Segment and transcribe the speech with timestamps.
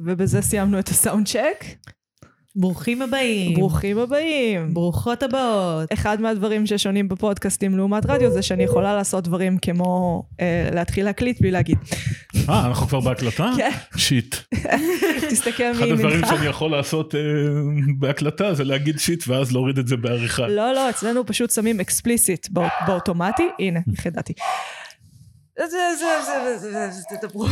[0.00, 1.64] ובזה סיימנו את ה sound check.
[2.56, 3.54] ברוכים הבאים.
[3.54, 4.74] ברוכים הבאים.
[4.74, 5.92] ברוכות הבאות.
[5.92, 11.40] אחד מהדברים ששונים בפודקאסטים לעומת רדיו זה שאני יכולה לעשות דברים כמו אה, להתחיל להקליט
[11.40, 11.78] בלי להגיד.
[12.48, 13.50] אה, אנחנו כבר בהקלטה?
[13.56, 13.70] כן.
[13.96, 14.36] shit.
[15.30, 16.20] תסתכל אחד הדברים.
[16.26, 17.20] שאני יכול לעשות אה,
[17.98, 20.46] בהקלטה זה להגיד shit ואז להוריד את זה בעריכה.
[20.48, 23.48] לא, לא, אצלנו פשוט שמים explicit בא- באוטומטי.
[23.58, 24.32] הנה, חידדתי.
[25.58, 25.76] זה, זה,
[26.26, 27.46] זה, זה, זה, זה, תדברו.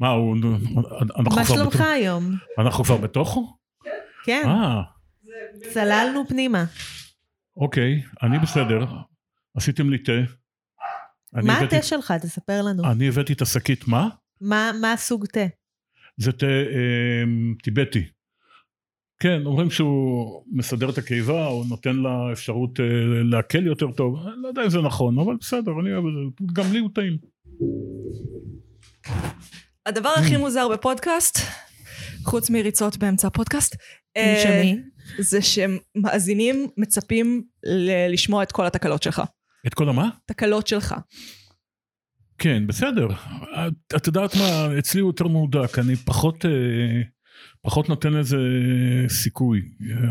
[0.00, 0.36] מה, הוא...
[1.18, 2.34] אנחנו מה שלומך היום?
[2.58, 3.56] אנחנו כבר בתוכו?
[4.24, 4.82] כן, אה,
[5.72, 6.64] צללנו פנימה.
[7.56, 8.86] אוקיי, אני בסדר.
[9.56, 10.12] עשיתם לי תה.
[11.32, 12.12] מה התה שלך?
[12.22, 12.90] תספר לנו.
[12.90, 14.08] אני הבאתי את השקית, מה?
[14.40, 15.46] מה הסוג תה?
[16.16, 17.24] זה תה אה,
[17.62, 18.04] טיבטי.
[19.20, 22.84] כן, אומרים שהוא מסדר את הקיבה, או נותן לה אפשרות אה,
[23.24, 24.26] להקל יותר טוב.
[24.26, 26.52] אני לא יודע אם זה נכון, אבל בסדר, אני אוהב את זה.
[26.52, 27.18] גם לי הוא טעים.
[29.88, 31.38] הדבר הכי מוזר בפודקאסט,
[32.24, 33.76] חוץ מריצות באמצע הפודקאסט,
[34.16, 34.72] אה?
[35.18, 39.22] זה שמאזינים מצפים ל- לשמוע את כל התקלות שלך.
[39.66, 40.08] את כל המה?
[40.26, 40.94] תקלות שלך.
[42.38, 43.08] כן, בסדר.
[43.10, 46.50] את, את יודעת מה, אצלי הוא יותר מהודק, אני פחות, אה,
[47.62, 48.38] פחות נותן לזה
[49.08, 49.62] סיכוי.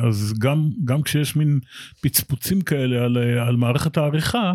[0.08, 1.60] אז גם, גם כשיש מין
[2.02, 4.54] פצפוצים כאלה על, אה, על מערכת העריכה,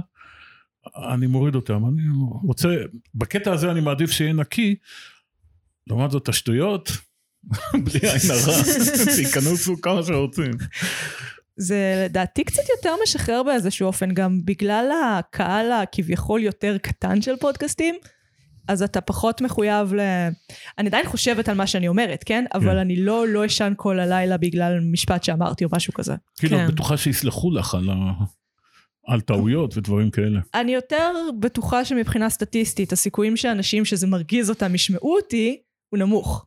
[0.97, 1.87] אני מוריד אותם.
[1.87, 2.03] אני
[2.43, 2.69] רוצה,
[3.15, 4.75] בקטע הזה אני מעדיף שיהיה נקי,
[5.87, 6.91] לעומת זאת השטויות,
[7.85, 8.65] בלי עין הרע,
[9.17, 10.53] שייכנסו כמה שרוצים.
[11.57, 17.95] זה לדעתי קצת יותר משחרר באיזשהו אופן, גם בגלל הקהל הכביכול יותר קטן של פודקאסטים,
[18.69, 20.01] אז אתה פחות מחויב ל...
[20.79, 22.45] אני עדיין חושבת על מה שאני אומרת, כן?
[22.55, 26.15] אבל אני לא לא אשן כל הלילה בגלל משפט שאמרתי או משהו כזה.
[26.39, 26.69] כאילו, כן.
[26.69, 27.95] בטוחה שיסלחו לך על, ה,
[29.07, 30.41] על טעויות ודברים כאלה.
[30.55, 36.47] אני יותר בטוחה שמבחינה סטטיסטית, הסיכויים שאנשים שזה מרגיז אותם ישמעו אותי, הוא נמוך.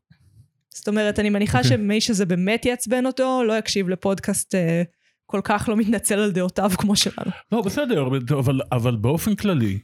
[0.73, 1.77] זאת אומרת, אני מניחה אוקיי.
[1.77, 4.83] שמי שזה באמת יעצבן אותו, לא יקשיב לפודקאסט אה,
[5.25, 7.31] כל כך לא מתנצל על דעותיו כמו שלנו.
[7.51, 8.07] לא, בסדר,
[8.39, 9.79] אבל, אבל באופן כללי,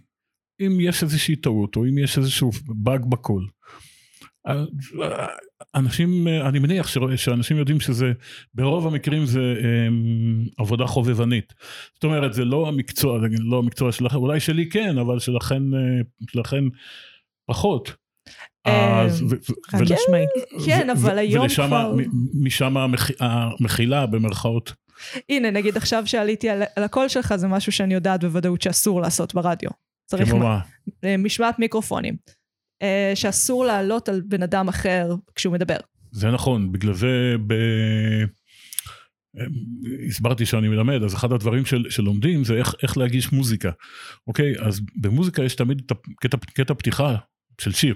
[0.61, 3.47] אם יש איזושהי טעות, או אם יש איזשהו באג בקול,
[5.75, 8.11] אנשים, אני מניח ש- שאנשים יודעים שזה,
[8.53, 11.53] ברוב המקרים זה אמ, עבודה חובבנית.
[11.93, 15.79] זאת אומרת, זה לא המקצוע, זה לא המקצוע שלכם, אולי שלי כן, אבל שלכם, אה,
[16.31, 16.63] שלכם
[17.45, 17.95] פחות.
[18.67, 20.29] אה, אז, ו- ו- חד ול- משמעית.
[20.65, 24.73] כן, ו- אבל ו- היום ולשם, כבר- מ- משם המח- המחילה במרכאות.
[25.29, 29.33] הנה, נגיד עכשיו שעליתי על, על הקול שלך, זה משהו שאני יודעת בוודאות שאסור לעשות
[29.33, 29.69] ברדיו.
[30.05, 30.59] צריך מה?
[31.03, 32.15] אה, משמעת מיקרופונים.
[32.81, 35.77] אה, שאסור לעלות על בן אדם אחר כשהוא מדבר.
[36.11, 37.53] זה נכון, בגלל זה ב...
[40.07, 43.71] הסברתי שאני מלמד, אז אחד הדברים של, שלומדים זה איך, איך להגיש מוזיקה.
[44.27, 47.15] אוקיי, אז במוזיקה יש תמיד את הקטע, קטע פתיחה
[47.61, 47.93] של שיר,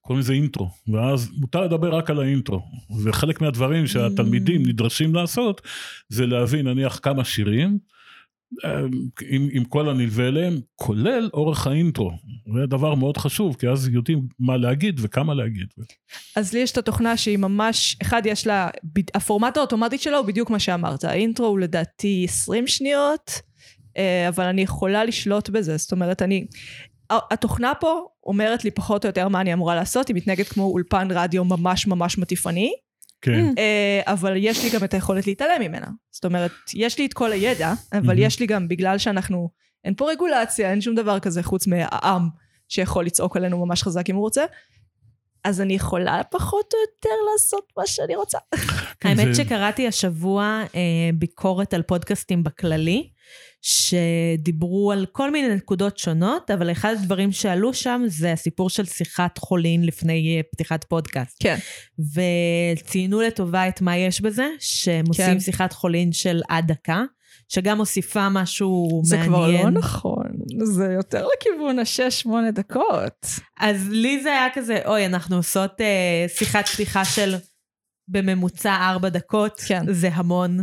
[0.00, 2.62] קוראים לזה אינטרו, ואז מותר לדבר רק על האינטרו.
[3.04, 5.60] וחלק מהדברים שהתלמידים נדרשים לעשות,
[6.08, 7.95] זה להבין נניח כמה שירים, אה,
[9.28, 12.10] עם, עם כל הנלווה אליהם, כולל אורך האינטרו.
[12.54, 15.66] זה דבר מאוד חשוב, כי אז יודעים מה להגיד וכמה להגיד.
[16.36, 18.68] אז לי יש את התוכנה שהיא ממש, אחד יש לה,
[19.14, 21.04] הפורמט האוטומטי שלו הוא בדיוק מה שאמרת.
[21.04, 23.30] האינטרו הוא לדעתי 20 שניות,
[23.96, 25.76] אה, אבל אני יכולה לשלוט בזה.
[25.76, 26.46] זאת אומרת, אני...
[27.10, 31.08] התוכנה פה אומרת לי פחות או יותר מה אני אמורה לעשות, היא מתנהגת כמו אולפן
[31.10, 32.72] רדיו ממש ממש מטיפני,
[33.20, 33.54] כן.
[33.58, 35.86] אה, אבל יש לי גם את היכולת להתעלם ממנה.
[36.10, 38.18] זאת אומרת, יש לי את כל הידע, אבל.
[38.18, 39.50] יש לי גם, בגלל שאנחנו,
[39.84, 42.28] אין פה רגולציה, אין שום דבר כזה חוץ מהעם
[42.68, 44.44] שיכול לצעוק עלינו ממש חזק אם הוא רוצה,
[45.44, 48.38] אז אני יכולה פחות או יותר לעשות מה שאני רוצה.
[49.00, 50.80] כן, האמת שקראתי השבוע אה,
[51.14, 53.10] ביקורת על פודקאסטים בכללי,
[53.62, 59.38] שדיברו על כל מיני נקודות שונות, אבל אחד הדברים שעלו שם זה הסיפור של שיחת
[59.38, 61.36] חולין לפני אה, פתיחת פודקאסט.
[61.40, 61.56] כן.
[62.78, 65.40] וציינו לטובה את מה יש בזה, שהם עושים כן.
[65.40, 67.02] שיחת חולין של עד דקה,
[67.48, 69.30] שגם מוסיפה משהו זה מעניין.
[69.30, 70.26] כבר לא נכון,
[70.64, 73.26] זה יותר לכיוון השש-שמונה דקות.
[73.60, 77.34] אז לי זה היה כזה, אוי, אנחנו עושות אה, שיחת פתיחה של
[78.08, 79.92] בממוצע ארבע דקות, כן.
[79.92, 80.58] זה המון.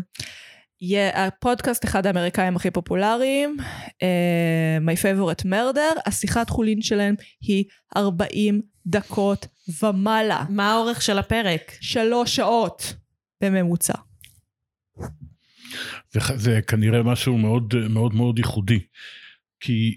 [0.84, 3.58] Yeah, הפודקאסט אחד האמריקאים הכי פופולריים,
[3.90, 7.66] uh, My Favorite Murder, השיחת חולין שלהם היא
[7.98, 9.48] 40 דקות
[9.82, 10.46] ומעלה.
[10.50, 11.72] מה האורך של הפרק?
[11.82, 12.96] שלוש שעות
[13.42, 13.94] בממוצע.
[16.12, 18.80] זה, זה כנראה משהו מאוד מאוד מאוד ייחודי.
[19.60, 19.96] כי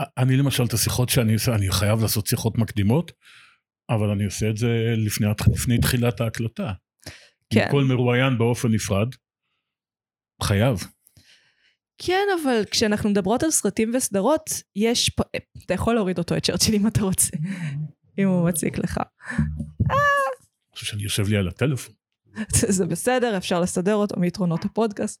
[0.00, 3.12] אני למשל את השיחות שאני עושה, אני חייב לעשות שיחות מקדימות,
[3.90, 6.72] אבל אני עושה את זה לפני, לפני תחילת ההקלטה.
[7.50, 7.62] כן.
[7.64, 9.08] עם כל מרואיין באופן נפרד.
[10.42, 10.86] חייב.
[11.98, 15.10] כן, אבל כשאנחנו מדברות על סרטים וסדרות, יש...
[15.10, 15.20] פ...
[15.64, 17.36] אתה יכול להוריד אותו, את צ'רצ'יל, אם אתה רוצה,
[18.18, 18.98] אם הוא מציק לך.
[19.90, 19.96] אה,
[20.72, 21.94] חושב שאני יושב לי על הטלפון.
[22.76, 25.20] זה בסדר, אפשר לסדר אותו מיתרונות הפודקאסט.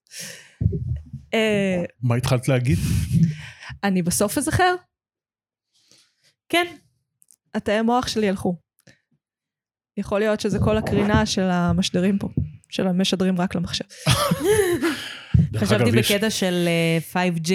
[1.34, 2.78] אה, מה התחלת להגיד?
[3.84, 4.74] אני בסוף אזכר,
[6.48, 6.66] כן,
[7.54, 8.56] התאי המוח שלי הלכו.
[9.96, 12.28] יכול להיות שזה כל הקרינה של המשדרים פה,
[12.68, 13.84] של המשדרים רק למחשב.
[15.56, 16.68] חשבתי אגב, יש- בקטע של
[17.14, 17.52] אה, 5G.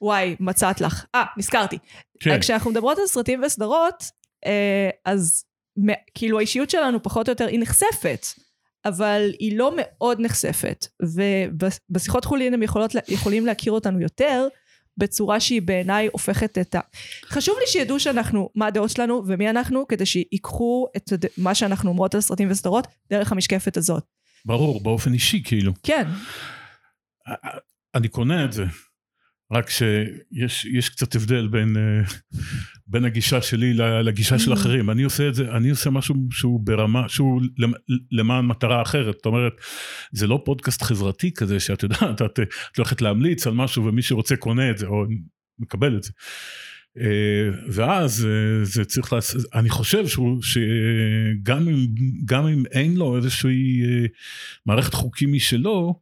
[0.00, 1.04] וואי, מצאת לך.
[1.14, 1.78] אה, נזכרתי.
[2.20, 4.04] כן, כשאנחנו מדברות על סרטים וסדרות,
[4.46, 5.44] אה, אז
[6.14, 8.26] כאילו האישיות שלנו פחות או יותר, היא נחשפת,
[8.84, 10.86] אבל היא לא מאוד נחשפת.
[11.90, 14.48] ובשיחות חולין הם יכולות, יכולים להכיר אותנו יותר,
[14.96, 16.80] בצורה שהיא בעיניי הופכת את ה...
[17.26, 21.90] חשוב לי שידעו שאנחנו, מה הדעות שלנו ומי אנחנו, כדי שיקחו את הד- מה שאנחנו
[21.90, 24.04] אומרות על סרטים וסדרות דרך המשקפת הזאת.
[24.44, 25.72] ברור, באופן אישי כאילו.
[25.82, 26.04] כן,
[27.94, 28.64] אני קונה את זה,
[29.52, 32.02] רק שיש יש קצת הבדל בין, אה,
[32.86, 34.54] בין הגישה שלי לגישה של Mm.
[34.54, 34.90] אחרים.
[34.90, 37.72] אני עושה את זה, אני עושה משהו שהוא ברמה, שהוא למ-
[38.12, 39.14] למען מטרה אחרת.
[39.16, 39.52] זאת אומרת,
[40.12, 42.40] זה לא פודקאסט חברתי כזה שאת יודעת, את,
[42.72, 45.04] את הולכת להמליץ על משהו ומי שרוצה קונה את זה או
[45.58, 46.10] מקבל את זה.
[47.00, 51.86] אה, ואז אה, זה צריך לעשות, אני חושב שהוא, שגם אם,
[52.48, 53.82] אם אין לו איזושהי
[54.66, 56.00] מערכת חוקים משלו,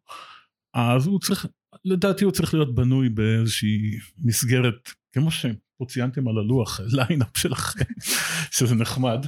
[0.75, 1.47] אז הוא צריך,
[1.85, 7.85] לדעתי הוא צריך להיות בנוי באיזושהי מסגרת, כמו שפה ציינתם על הלוח, lineup שלכם,
[8.57, 9.27] שזה נחמד.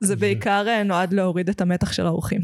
[0.00, 2.40] זה בעיקר אה, נועד להוריד את המתח של האורחים.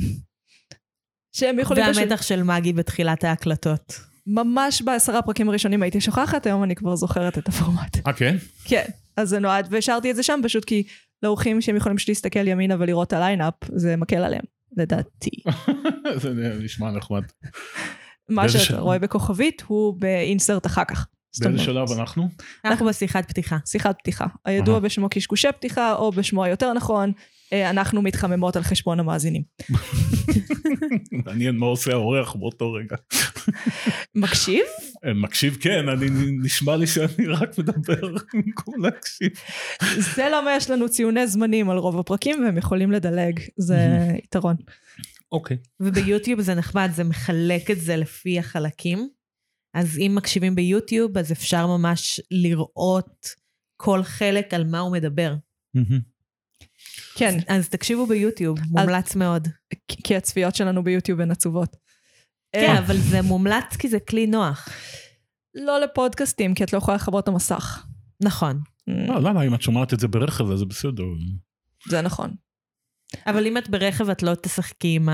[1.33, 1.97] שהם יכולים פשוט...
[1.97, 4.01] והמתח של מגי בתחילת ההקלטות.
[4.27, 8.07] ממש בעשרה פרקים הראשונים הייתי שוכחת, היום אני כבר זוכרת את הפורמט.
[8.07, 8.37] אה כן?
[8.65, 8.85] כן,
[9.17, 10.83] אז זה נועד, והשארתי את זה שם פשוט כי
[11.23, 14.45] לאורחים שהם יכולים פשוט להסתכל ימינה ולראות את ה lineup, זה מקל עליהם,
[14.77, 15.31] לדעתי.
[16.23, 17.23] זה נשמע נחמד.
[18.29, 21.07] מה שאתה ש- רואה בכוכבית הוא באינסרט אחר כך.
[21.41, 22.29] באיזה שלב אנחנו?
[22.65, 23.59] אנחנו בשיחת פתיחה.
[23.67, 24.27] שיחת פתיחה.
[24.45, 24.81] הידוע אהה.
[24.81, 27.13] בשמו קשקושי פתיחה, או בשמו היותר נכון,
[27.53, 29.43] אה, אנחנו מתחממות על חשבון המאזינים.
[31.27, 32.97] מעניין מה עושה האורח באותו רגע.
[34.15, 34.63] מקשיב?
[35.07, 36.07] אה, מקשיב כן, אני
[36.43, 38.01] נשמע לי שאני רק מדבר
[38.35, 39.31] במקום להקשיב.
[40.15, 43.79] זה למה יש לנו ציוני זמנים על רוב הפרקים, והם יכולים לדלג, זה
[44.25, 44.57] יתרון.
[45.33, 45.57] אוקיי.
[45.81, 49.09] וביוטיוב זה נחמד, זה מחלק את זה לפי החלקים.
[49.75, 53.27] אז אם מקשיבים ביוטיוב, אז אפשר ממש לראות
[53.77, 55.35] כל חלק על מה הוא מדבר.
[57.15, 59.49] כן, אז תקשיבו ביוטיוב, מומלץ מאוד.
[60.05, 61.77] כי- הצפיות שלנו ביוטיוב הן עצובות.
[62.53, 64.69] כן, אה, אבל זה מומלץ כי זה כלי נוח.
[65.55, 67.87] לא לפודקאסטים, כי את לא יכולה לכבות את המסך.
[68.23, 68.61] נכון.
[68.87, 71.03] לא, למה אם את שומעת את זה ברכב אז זה בסדר.
[71.89, 72.35] זה נכון.
[73.27, 75.09] אבל אם את ברכב, את לא תשחקי עם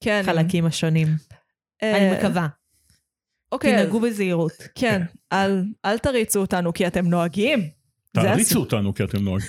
[0.00, 0.20] כן.
[0.22, 1.08] החלקים השונים.
[1.82, 2.48] אה, אני מקווה.
[3.52, 4.52] אוקיי, תנהגו בזהירות.
[4.74, 5.02] כן,
[5.32, 7.70] אל, אל תריצו אותנו כי אתם נוהגים.
[8.12, 8.60] תעריצו.
[8.60, 9.48] אותנו כי אתם נוהגים.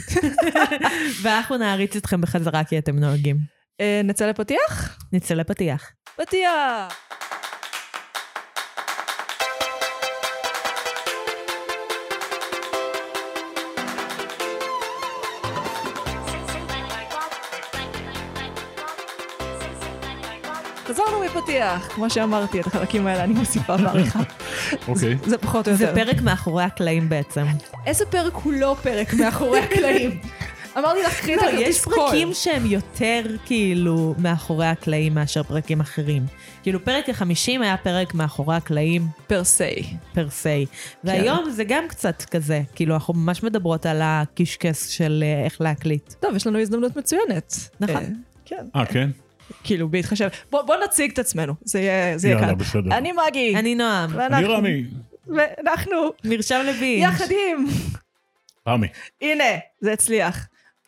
[1.22, 3.38] ואנחנו נעריץ אתכם בחזרה כי אתם נוהגים.
[3.82, 5.00] אה, נצא לפתיח?
[5.14, 5.92] נצא לפתיח.
[6.16, 7.10] פתיח!
[21.36, 24.20] מפתיח, כמו שאמרתי, את החלקים האלה אני מוסיפה בעריכה.
[24.88, 25.18] אוקיי.
[25.26, 26.06] זה פחות או זה יותר.
[26.06, 27.46] פרק מאחורי הקלעים בעצם.
[27.86, 30.20] איזה פרק הוא לא פרק מאחורי הקלעים?
[30.78, 31.94] אמרתי לך, קחי את לא, הכרטיס יש קול.
[31.96, 36.26] פרקים שהם יותר כאילו מאחורי הקלעים מאשר פרקים אחרים.
[36.64, 39.84] כאילו פרק החמישים היה פרק מאחורי הקלעים פר סי.
[40.14, 40.66] פר סי.
[41.04, 46.14] והיום זה גם קצת כזה, כאילו אנחנו ממש מדברות על הקישקס של אה, איך להקליט.
[46.14, 47.54] טוב, יש לנו הזדמנות מצוינת.
[47.80, 47.96] נכון.
[47.96, 48.10] אה,
[48.46, 48.66] כן.
[48.76, 49.10] אה, כן?
[49.64, 50.28] כאילו, בהתחשב.
[50.52, 52.56] בוא בוא נציג את עצמנו, זה יהיה זה יהיה יאללה, קל.
[52.56, 52.98] בסדר.
[52.98, 53.56] אני מגי.
[53.56, 54.86] אני נועם, אני ואנחנו- רמי.
[55.28, 57.04] ואנחנו מרשם לוין.
[57.04, 57.66] יחד עם...
[58.68, 58.88] רמי.
[59.22, 59.44] הנה,
[59.82, 60.48] זה הצליח.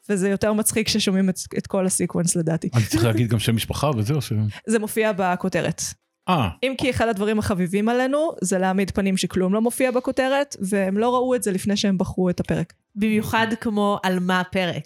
[0.09, 2.69] וזה יותר מצחיק כששומעים את, את כל הסיקוונס לדעתי.
[2.75, 4.21] אני צריך להגיד גם שם משפחה וזהו.
[4.21, 4.33] ש-
[4.67, 5.81] זה מופיע בכותרת.
[6.29, 10.97] אה, אם כי אחד הדברים החביבים עלינו זה להעמיד פנים שכלום לא מופיע בכותרת, והם
[10.97, 12.73] לא ראו את זה לפני שהם בחרו את הפרק.
[12.95, 14.85] במיוחד כמו על מה הפרק.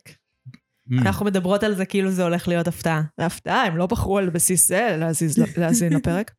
[0.87, 3.01] מ, אנחנו מדברות על זה כאילו זה הולך להיות הפתעה.
[3.17, 4.97] להפתעה, הם לא בחרו על בסיס זה
[5.57, 6.31] להאזין לפרק.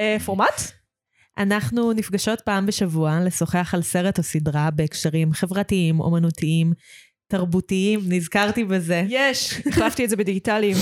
[0.00, 0.60] אה, פורמט?
[1.38, 6.72] אנחנו נפגשות פעם בשבוע לשוחח על סרט או סדרה בהקשרים חברתיים, אומנותיים,
[7.28, 9.04] תרבותיים, נזכרתי בזה.
[9.08, 10.76] יש, החלפתי את זה בדיגיטליים.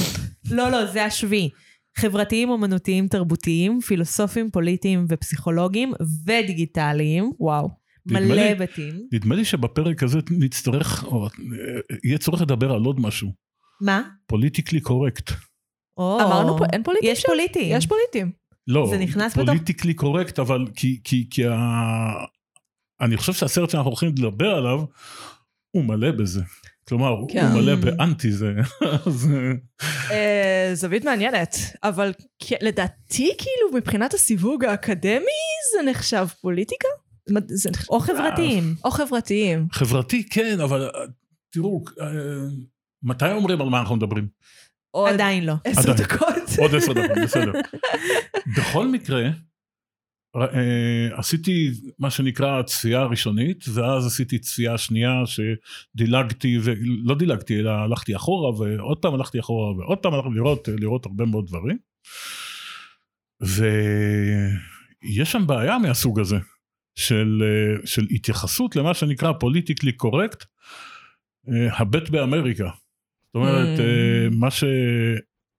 [0.51, 1.51] לא, לא, זה השביעי.
[1.99, 5.93] חברתיים, אומנותיים, תרבותיים, פילוסופיים, פוליטיים ופסיכולוגיים
[6.27, 7.33] ודיגיטליים.
[7.41, 7.86] וואו.
[8.07, 8.95] מלא לי- היבטים.
[9.13, 11.31] נדמה לי שבפרק הזה נצטרך, או אה,
[12.05, 13.33] יהיה צורך לדבר על עוד משהו.
[13.81, 14.03] מה?
[14.27, 15.31] פוליטיקלי קורקט.
[15.99, 17.29] או, אמרנו פה, אין פוליטים יש שם?
[17.29, 17.77] פוליטיים.
[17.77, 18.33] יש פוליטים.
[18.67, 21.55] לא, זה נכנס בתוך- פוליטיקלי קורקט, אבל כי, כי, כי ה...
[23.01, 24.81] אני חושב שהסרט שאנחנו הולכים לדבר עליו,
[25.71, 26.41] הוא מלא בזה.
[26.89, 27.53] כלומר, הוא כן.
[27.53, 28.53] מלא באנטי זה.
[29.07, 29.29] אז,
[30.11, 32.13] אה, זווית מעניינת, אבל
[32.63, 35.41] לדעתי כאילו מבחינת הסיווג האקדמי
[35.77, 36.89] זה נחשב פוליטיקה?
[37.91, 38.75] או חברתיים.
[38.85, 39.67] או חברתיים.
[39.73, 41.01] חברתי כן, אבל אה,
[41.51, 42.07] תראו, אה,
[43.03, 44.29] מתי אומרים על מה אנחנו מדברים?
[44.91, 45.55] עוד עדיין לא.
[45.65, 45.93] עשר.
[45.93, 46.59] דקות.
[46.59, 47.53] עוד עשר דקות, בסדר.
[48.57, 49.31] בכל מקרה,
[50.37, 58.17] אה, עשיתי מה שנקרא צפייה ראשונית, ואז עשיתי צפייה שנייה שדילגתי, ולא דילגתי, אלא הלכתי
[58.17, 61.79] אחורה, ועוד פעם הלכתי אחורה, ועוד פעם הלכתי לראות, לראות הרבה מאוד דברים.
[63.41, 66.37] ויש שם בעיה מהסוג הזה,
[66.97, 70.45] של, אה, של התייחסות למה שנקרא פוליטיקלי קורקט,
[71.79, 72.65] הבט באמריקה.
[73.27, 73.83] זאת אומרת, Mm.
[73.83, 74.65] אה, מה, ש,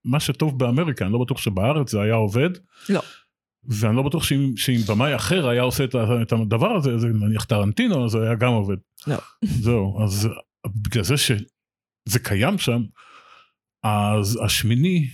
[0.06, 2.50] מה שטוב באמריקה, אני לא בטוח שבארץ זה היה עובד.
[2.90, 3.02] לא.
[3.70, 7.44] ואני לא בטוח שאם, שאם במאי אחר היה עושה את, את הדבר הזה, זה נניח
[7.44, 8.78] טרנטינו, זה היה גם עובד.
[9.08, 9.18] לא.
[9.64, 10.30] זהו, אז
[10.68, 12.82] בגלל זה שזה קיים שם,
[13.84, 15.08] אז השמיני,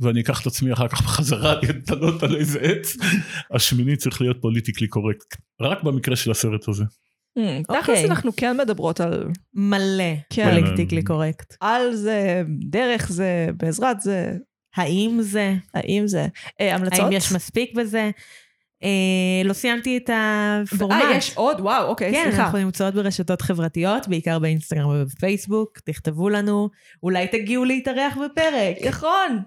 [0.00, 2.96] ואני אקח את עצמי אחר כך בחזרה להתעלות על איזה עץ,
[3.54, 6.84] השמיני צריך להיות politically correct, רק במקרה של הסרט הזה.
[7.38, 8.04] Hmm, תכלס אוקיי.
[8.04, 9.24] אנחנו כן מדברות על...
[9.54, 10.50] מלא כן.
[10.50, 11.56] politically correct.
[11.60, 14.36] על זה, דרך זה, בעזרת זה,
[14.76, 15.54] האם זה?
[15.74, 16.26] האם זה.
[16.60, 17.00] אה, המלצות?
[17.00, 18.10] האם יש מספיק בזה?
[18.82, 21.02] אה, לא סיימתי את הפורמט.
[21.02, 21.60] אה, יש עוד?
[21.60, 22.44] וואו, אוקיי, כן, סליחה.
[22.44, 26.70] אנחנו נמצאות ברשתות חברתיות, בעיקר באינסטגרם ובפייסבוק, תכתבו לנו,
[27.02, 28.76] אולי תגיעו להתארח בפרק.
[28.88, 29.38] נכון.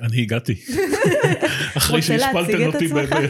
[0.00, 0.54] אני הגעתי.
[1.76, 2.86] אחרי שהשפלתם את אותי.
[2.86, 3.12] עצמך?
[3.12, 3.26] ב-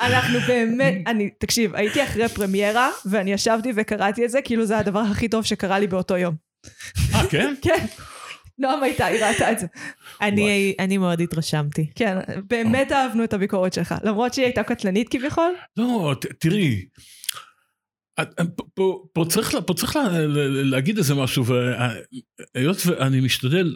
[0.00, 5.00] אנחנו באמת, אני, תקשיב, הייתי אחרי פרמיירה, ואני ישבתי וקראתי את זה, כאילו זה הדבר
[5.00, 6.34] הכי טוב שקרה לי באותו יום.
[7.14, 7.54] אה, כן?
[7.62, 7.86] כן.
[8.58, 9.66] נועם הייתה, היא ראתה את זה.
[10.20, 11.86] אני אני מאוד התרשמתי.
[11.94, 12.16] כן,
[12.48, 15.52] באמת אהבנו את הביקורת שלך, למרות שהיא הייתה קטלנית כביכול.
[15.76, 16.84] לא, ת- תראי,
[18.20, 18.40] את-
[18.74, 19.74] פה- צריך פה
[20.08, 20.26] לה-
[20.64, 21.44] להגיד איזה משהו,
[22.54, 23.74] והיות ואני משתדל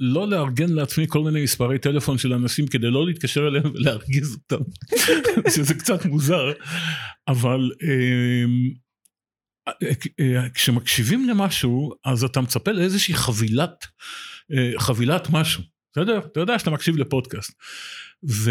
[0.00, 4.64] לא לארגן לעצמי כל מיני מספרי טלפון של אנשים כדי לא להתקשר אליהם ולהרגיז אותם,
[5.54, 6.52] שזה קצת מוזר,
[7.28, 8.70] אבל אמ,
[10.20, 13.86] אה, כשמקשיבים למשהו, אז אתה מצפה לאיזושהי חבילת,
[14.52, 16.18] אה, חבילת משהו, בסדר?
[16.18, 17.52] אתה יודע שאתה מקשיב לפודקאסט.
[18.28, 18.50] ו...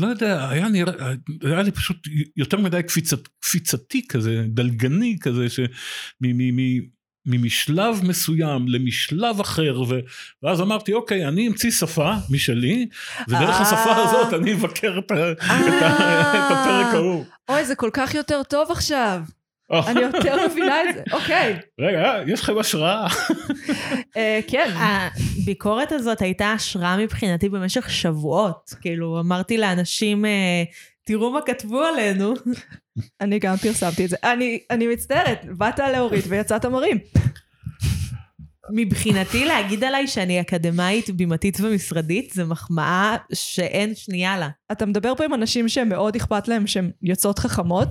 [0.00, 5.60] לא יודע, היה נראה, היה לי פשוט יותר מדי קפיצת, קפיצתי כזה, דלגני כזה, ש...
[6.20, 6.80] מ, מ, מ,
[7.28, 9.98] ממשלב מסוים למשלב אחר, ו...
[10.42, 12.88] ואז אמרתי, אוקיי, אני אמציא שפה משלי,
[13.28, 13.60] ודרך אה.
[13.60, 15.32] השפה הזאת אני אבקר את, ה...
[15.32, 15.90] את, ה...
[16.30, 17.24] את הפרק ההוא.
[17.48, 19.20] אוי, זה כל כך יותר טוב עכשיו.
[19.72, 21.02] אה, אני יותר מבינה את זה.
[21.12, 21.58] אוקיי.
[21.80, 23.06] רגע, אה, יש לכם השראה.
[24.16, 24.70] אה, כן.
[24.76, 28.74] הביקורת הזאת הייתה השראה מבחינתי במשך שבועות.
[28.80, 30.64] כאילו, אמרתי לאנשים, אה,
[31.04, 32.34] תראו מה כתבו עלינו.
[33.20, 34.16] אני גם פרסמתי את זה.
[34.24, 36.98] אני, אני מצטערת, באת להוריד ויצאת מרים.
[38.70, 44.48] מבחינתי להגיד עליי שאני אקדמאית, בימתית ומשרדית, זה מחמאה שאין שנייה לה.
[44.72, 47.88] אתה מדבר פה עם אנשים שמאוד אכפת להם שהן יוצאות חכמות,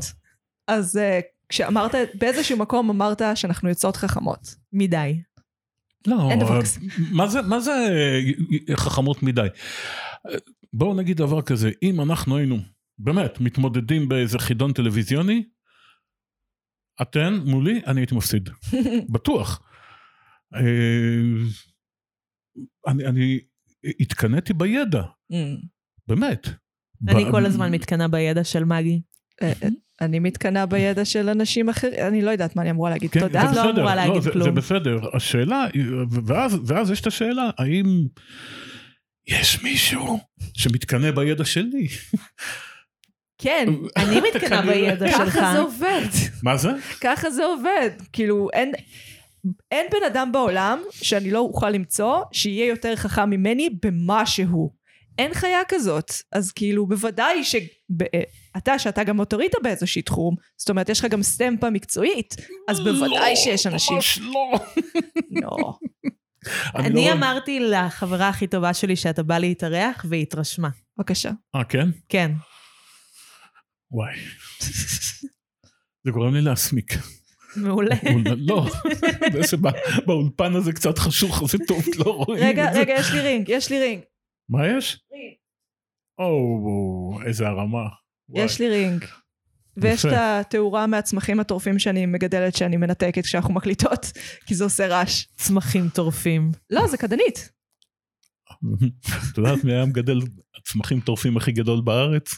[0.67, 4.55] אז uh, כשאמרת, באיזשהו מקום אמרת שאנחנו יוצאות חכמות.
[4.73, 5.21] מדי.
[6.07, 6.29] לא.
[7.11, 7.71] מה זה, מה זה
[8.69, 9.47] אה, חכמות מדי?
[10.73, 12.57] בואו נגיד דבר כזה, אם אנחנו היינו
[12.99, 15.43] באמת מתמודדים באיזה חידון טלוויזיוני,
[17.01, 18.49] אתן מולי, אני הייתי מפסיד.
[19.13, 19.61] בטוח.
[20.55, 20.61] אה,
[22.87, 23.39] אני, אני
[23.99, 25.01] התקנאתי בידע,
[25.31, 25.35] Mm.
[26.07, 26.47] באמת.
[27.07, 29.01] אני כל הזמן מתקנאה בידע של מגי.
[29.41, 29.67] אה, אה,
[30.01, 33.11] אני מתקנאה בידע של אנשים אחרים, אני לא יודעת מה אני אמורה להגיד.
[33.11, 33.43] כן, תודה.
[33.43, 34.43] לא בסדר, אמורה להגיד לא, זה, כלום.
[34.43, 34.99] זה בסדר.
[35.15, 35.65] השאלה,
[36.25, 37.85] ואז, ואז יש את השאלה, האם
[39.27, 40.19] יש מישהו
[40.53, 41.87] שמתקנא בידע שלי?
[43.37, 43.67] כן,
[43.97, 45.33] אני מתקנאה בידע שלך.
[45.33, 46.07] ככה זה עובד.
[46.43, 46.69] מה זה?
[47.01, 47.89] ככה זה עובד.
[48.13, 48.71] כאילו, אין...
[49.71, 54.73] אין בן אדם בעולם שאני לא אוכל למצוא שיהיה יותר חכם ממני במשהו.
[55.17, 56.11] אין חיה כזאת.
[56.31, 61.69] אז כאילו, בוודאי שאתה, שאתה גם אוטוריטה באיזושהי תחום, זאת אומרת, יש לך גם סטמפה
[61.69, 62.35] מקצועית,
[62.67, 63.95] אז בוודאי לא, שיש אנשים...
[63.95, 64.51] ממש לא.
[65.29, 65.73] לא.
[66.75, 70.69] אני לא- אמרתי לחברה הכי טובה שלי שאתה בא להתארח, והיא התרשמה.
[70.97, 71.31] בבקשה.
[71.55, 71.89] אה, כן?
[72.09, 72.31] כן.
[73.91, 74.15] וואי.
[76.03, 76.93] זה גורם לי להסמיק.
[77.55, 77.95] מעולה.
[78.37, 78.65] לא,
[79.33, 82.79] זה שבאולפן הזה קצת חשוך, זה טוב, לא רואים רגע, את זה.
[82.79, 84.01] רגע, יש לי רינג, יש לי רינג.
[84.49, 84.99] מה יש?
[86.19, 87.87] או, איזה הרמה.
[88.29, 88.45] וואי.
[88.45, 89.05] יש לי רינג.
[89.77, 90.05] ויש.
[90.05, 94.05] את התאורה מהצמחים הטורפים שאני מגדלת שאני מנתקת כשאנחנו מקליטות,
[94.45, 95.25] כי זה עושה רעש.
[95.35, 96.51] צמחים טורפים.
[96.69, 97.49] לא, זה קדנית.
[99.31, 100.19] את יודעת מי היה מגדל
[100.57, 102.35] הצמחים טורפים הכי גדול בארץ?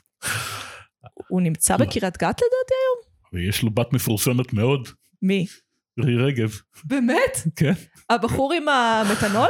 [1.28, 1.86] הוא נמצא לא.
[1.86, 3.10] בקריית גת לדעתי?
[3.34, 4.88] ויש לו בת מפורסמת מאוד,
[5.22, 5.46] מי?
[6.00, 7.38] רי רגב, באמת?
[7.56, 7.74] כן,
[8.10, 9.50] הבחור עם המתנול?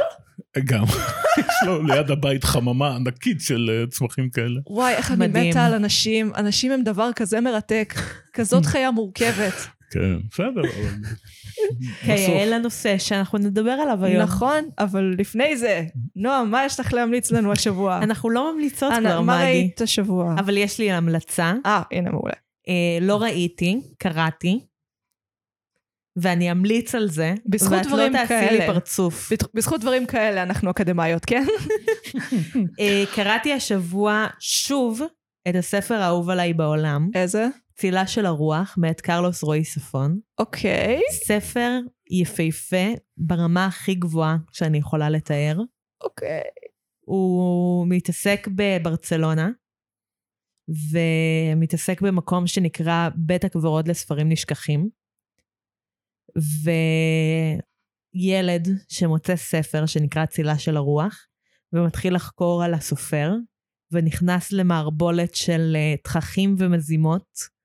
[0.64, 0.84] גם.
[1.38, 4.60] יש לו ליד הבית חממה ענקית של אה, צמחים כאלה.
[4.66, 5.50] וואי, איך אני מדהים.
[5.50, 6.32] מתה על אנשים.
[6.36, 7.94] אנשים הם דבר כזה מרתק.
[8.32, 9.54] כזאת חיה מורכבת.
[9.90, 10.62] כן, בסדר.
[12.04, 14.22] כיאה לנושא שאנחנו נדבר עליו היום.
[14.22, 15.84] נכון, אבל לפני זה,
[16.16, 17.98] נועם, מה יש לך להמליץ לנו השבוע?
[18.04, 19.44] אנחנו לא ממליצות כבר, מה מגי.
[19.44, 20.34] ראית השבוע?
[20.38, 21.54] אבל יש לי המלצה.
[21.66, 22.34] אה, הנה מעולה.
[22.68, 24.60] אה, לא ראיתי, קראתי,
[26.16, 27.34] ואני אמליץ על זה.
[27.46, 28.58] בזכות ואת דברים לא תעשי כאלה.
[28.58, 29.32] לי פרצוף.
[29.54, 31.44] בזכות דברים כאלה אנחנו אקדמאיות, כן?
[32.80, 35.02] אה, קראתי השבוע שוב
[35.48, 37.48] את הספר האהוב עליי בעולם, איזה?
[37.80, 40.20] צילה של הרוח, מאת קרלוס רועי ספון.
[40.38, 41.00] אוקיי.
[41.10, 41.78] ספר
[42.10, 45.58] יפהפה ברמה הכי גבוהה שאני יכולה לתאר.
[46.00, 46.42] אוקיי.
[47.00, 49.50] הוא מתעסק בברצלונה,
[50.92, 54.88] ומתעסק במקום שנקרא בית הקברות לספרים נשכחים.
[58.14, 61.26] וילד שמוצא ספר שנקרא צילה של הרוח,
[61.72, 63.30] ומתחיל לחקור על הסופר,
[63.92, 67.59] ונכנס למערבולת של אה, תככים ומזימות,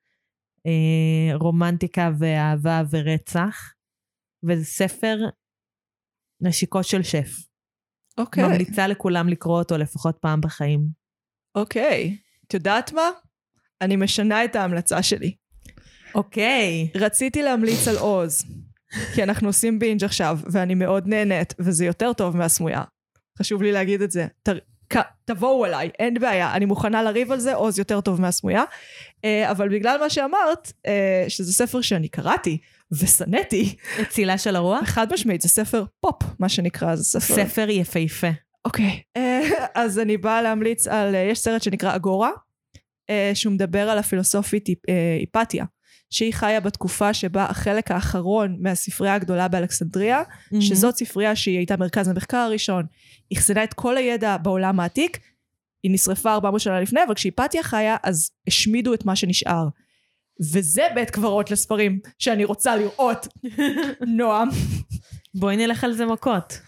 [0.65, 3.73] אה, רומנטיקה ואהבה ורצח,
[4.43, 5.17] וזה ספר
[6.41, 7.29] נשיקות של שף.
[8.17, 8.43] אוקיי.
[8.43, 10.87] ממליצה לכולם לקרוא אותו לפחות פעם בחיים.
[11.55, 12.17] אוקיי.
[12.47, 13.09] את יודעת מה?
[13.81, 15.35] אני משנה את ההמלצה שלי.
[16.15, 16.91] אוקיי.
[16.95, 18.43] רציתי להמליץ על עוז,
[19.15, 22.83] כי אנחנו עושים בינג' עכשיו, ואני מאוד נהנית, וזה יותר טוב מהסמויה.
[23.39, 24.27] חשוב לי להגיד את זה.
[24.43, 24.49] ת,
[25.25, 28.63] תבואו אליי, אין בעיה, אני מוכנה לריב על זה, עוז יותר טוב מהסמויה.
[29.25, 32.57] אה, אבל בגלל מה שאמרת, אה, שזה ספר שאני קראתי,
[32.91, 33.75] ושנאתי,
[34.09, 34.83] צילה של הרוח?
[34.83, 37.35] חד משמעית, זה ספר פופ, מה שנקרא, זה ספר...
[37.35, 38.27] ספר יפהפה.
[38.65, 39.01] אוקיי.
[39.17, 39.41] אה,
[39.75, 42.31] אז אני באה להמליץ על, יש סרט שנקרא אגורה,
[43.33, 45.65] שהוא מדבר על הפילוסופית היפ- היפתיה,
[46.15, 50.21] שהיא חיה בתקופה שבה החלק האחרון מהספרייה הגדולה באלכסנדריה,
[50.59, 52.85] שזאת ספרייה שהיא הייתה מרכז המחקר הראשון,
[53.33, 55.19] אחסנה את כל הידע בעולם העתיק,
[55.83, 59.67] היא נשרפה 400 שנה לפני, אבל כשהיפתיה חיה, אז השמידו את מה שנשאר.
[60.53, 63.27] וזה בית קברות לספרים שאני רוצה לראות.
[64.17, 64.49] נועם,
[65.33, 66.59] בואי נלך על זה מכות.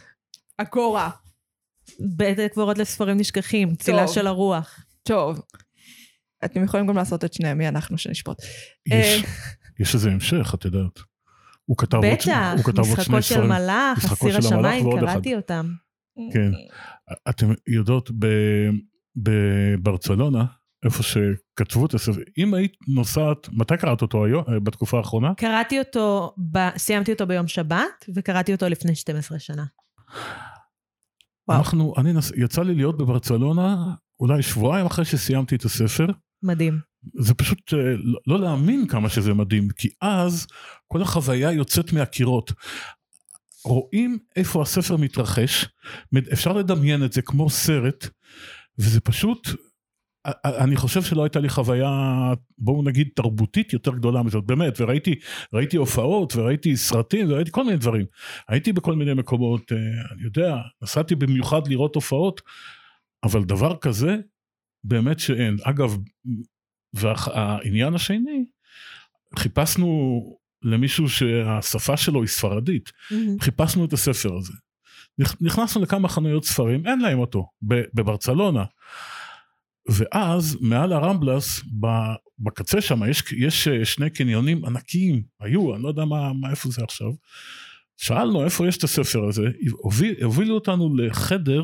[0.58, 1.10] אגורה.
[2.00, 4.08] בית הקברות לספרים נשכחים, צילה.
[4.08, 4.80] של הרוח.
[5.04, 5.42] טוב.
[6.46, 8.38] אתם יכולים גם לעשות את שניהם, מי אנחנו שנשפוט.
[8.88, 9.30] יש- אה,
[9.80, 11.00] יש לזה המשך, את יודעת.
[11.66, 13.50] הוא כתב עוד ש- בטח, הוא כתב עוד שני משחקו של ספרים.
[13.50, 15.72] מלאך, אסיר השמיים, קראתי אותם.
[16.34, 16.52] כן.
[17.30, 18.70] אתם יודעות, ב-
[19.16, 20.46] בברצלונה,
[20.86, 25.34] איפה שכתבו את הספר, אם היית נוסעת, מתי קראת אותו היום, אה, בתקופה האחרונה?
[25.38, 26.58] קראתי אותו, ב...
[26.78, 29.66] סיימתי אותו ביום שבת, וקראתי אותו לפני 12 שנה.
[31.48, 31.60] וואו.
[31.60, 32.32] אנחנו, אני נס...
[32.38, 33.78] יצא לי להיות בברצלונה
[34.20, 36.06] אולי שבועיים אחרי שסיימתי את הספר.
[36.44, 36.80] מדהים.
[37.20, 40.48] זה פשוט אה, לא- לא להאמין כמה שזה מדהים, כי אז
[40.88, 42.52] כל החוויה יוצאת מהקירות.
[43.66, 45.66] רואים איפה הספר מתרחש,
[46.34, 48.08] אפשר לדמיין את זה כמו סרט,
[48.80, 49.48] וזה פשוט,
[50.46, 51.90] אני חושב שלא הייתה לי חוויה,
[52.58, 55.16] בואו נגיד, תרבותית יותר גדולה מזאת, באמת, וראיתי
[55.54, 58.06] ראיתי הופעות, וראיתי סרטים, וראיתי כל מיני דברים.
[58.50, 59.78] הייתי בכל מיני מקומות, אה,
[60.14, 62.42] אני יודע, נסעתי במיוחד לראות הופעות,
[63.24, 64.16] אבל דבר כזה,
[64.88, 65.58] באמת שאין.
[65.64, 65.98] אגב,
[66.94, 68.46] והעניין השני,
[69.40, 70.22] חיפשנו
[70.64, 72.92] למישהו שהשפה שלו היא ספרדית,
[73.42, 74.54] חיפשנו את הספר הזה.
[75.22, 77.50] נכ- נכנסנו לכמה חנויות ספרים, אין להם אותו,
[77.94, 78.64] בברצלונה.
[79.90, 81.62] ואז מעל הרמבלס,
[82.40, 86.70] בקצה שם, יש, יש אה, שני קניונים ענקיים, היו, אני לא יודע מה, מה איפה
[86.70, 87.12] זה עכשיו.
[87.98, 91.64] שאלנו איפה יש את הספר הזה, הוביל, הובילו אותנו לחדר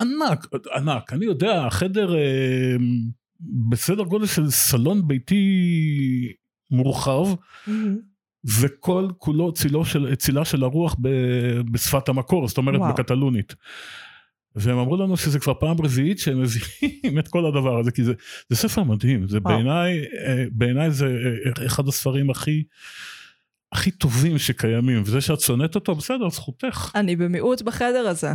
[0.00, 2.76] ענק, ענק, אני יודע, חדר אה,
[3.40, 5.42] בסדר גודל של סלון ביתי
[6.70, 7.26] מורחב,
[8.60, 11.08] וכל כולו צילו של, צילה של הרוח ב,
[11.72, 12.92] בשפת המקור, זאת אומרת וואו.
[12.92, 13.54] בקטלונית.
[14.54, 18.12] והם אמרו לנו שזה כבר פעם רביעית שהם מביאים את כל הדבר הזה, כי זה,
[18.48, 19.40] זה ספר מדהים, זה.
[19.40, 22.64] בעיניי, אה, בעיניי זה אה, אחד הספרים הכי,
[23.72, 26.90] הכי טובים שקיימים, וזה שאת שונאת אותו, בסדר, זכותך.
[26.94, 28.32] אני במיעוט בחדר הזה.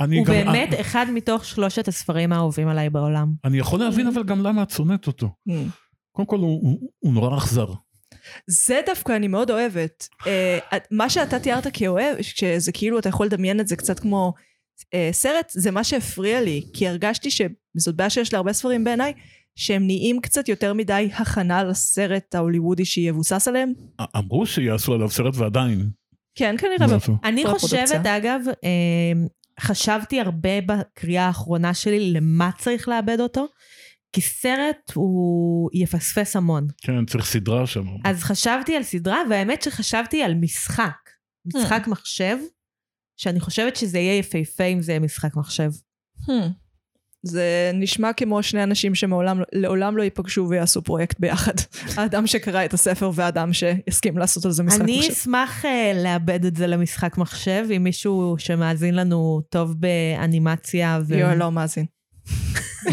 [0.00, 3.32] אני הוא גם, באמת אחד מתוך שלושת הספרים האהובים עליי בעולם.
[3.44, 5.26] אני יכול להבין אבל גם למה את שונאת אותו.
[5.48, 5.52] Hmm.
[6.12, 7.66] קודם כל הוא, הוא, הוא נורא אכזר.
[8.46, 10.08] זה דווקא אני מאוד אוהבת.
[10.22, 10.26] Uh,
[10.90, 14.32] מה שאתה תיארת כאוהב, שזה כאילו אתה יכול לדמיין את זה קצת כמו
[14.80, 19.12] uh, סרט, זה מה שהפריע לי, כי הרגשתי שזאת בעיה שיש להרבה ספרים בעיניי,
[19.54, 23.72] שהם נהיים קצת יותר מדי הכנה לסרט ההוליוודי שיבוסס עליהם.
[24.16, 25.90] אמרו שיעשו עליו סרט ועדיין.
[26.34, 26.98] כן, כנראה.
[27.24, 28.06] אני חושבת.
[28.06, 29.12] אגב, אה,
[29.60, 33.46] חשבתי הרבה בקריאה האחרונה שלי למה צריך לאבד אותו,
[34.12, 36.66] כי סרט הוא יפספס המון.
[36.82, 37.84] כן, צריך סדרה שם.
[38.04, 41.10] אז חשבתי על סדרה, והאמת שחשבתי על משחק.
[41.46, 42.36] משחק מחשב,
[43.16, 45.70] שאני חושבת שזה יהיה יפהפה אם זה יהיה משחק מחשב.
[47.22, 51.52] זה נשמע כמו שני אנשים שמעולם לעולם לא ייפגשו ויעשו פרויקט ביחד.
[51.96, 55.12] האדם שקרא את הספר והאדם שהסכים לעשות על זה משחק אני מחשב.
[55.12, 55.68] אשמח uh,
[56.04, 60.98] לאבד את זה למשחק מחשב, אם מישהו שמאזין לנו טוב באנימציה.
[61.06, 61.14] ו...
[61.14, 61.86] יואל לא מאזין.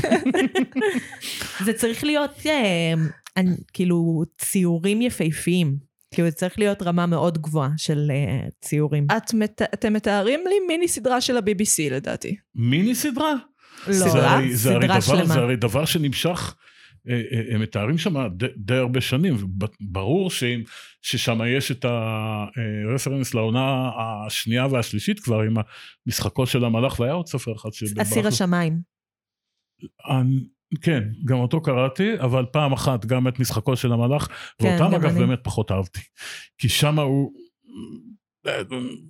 [1.66, 2.48] זה צריך להיות uh,
[3.38, 5.88] אני, כאילו ציורים יפהפיים.
[6.13, 9.08] כאילו זה צריך להיות רמה מאוד גבוהה של uh, ציורים.
[9.18, 9.62] את מת...
[9.74, 12.36] אתם מתארים לי מיני סדרה של ה-BBC לדעתי.
[12.56, 13.34] מיני סדרה?
[13.89, 15.26] לא, סדרה דבר, שלמה.
[15.26, 16.56] זה הרי דבר שנמשך,
[17.10, 18.15] אה, אה, הם מתארים שם
[18.58, 19.36] די, הרבה שנים,
[19.82, 20.30] וברור
[21.02, 23.89] ששם יש את הרפרנס לעונה
[24.26, 25.56] השנייה והשלישית כבר, עם
[26.06, 27.86] המשחקו של המלאך, והיה עוד ספר אחד של...
[28.02, 28.82] אסיר השמיים.
[30.82, 34.28] כן, גם אותו קראתי, אבל פעם אחת גם את משחקו של המלאך,
[34.62, 35.19] כן, ואותם אגב אני.
[35.19, 36.00] באמת פחות אהבתי.
[36.58, 37.32] כי שם הוא...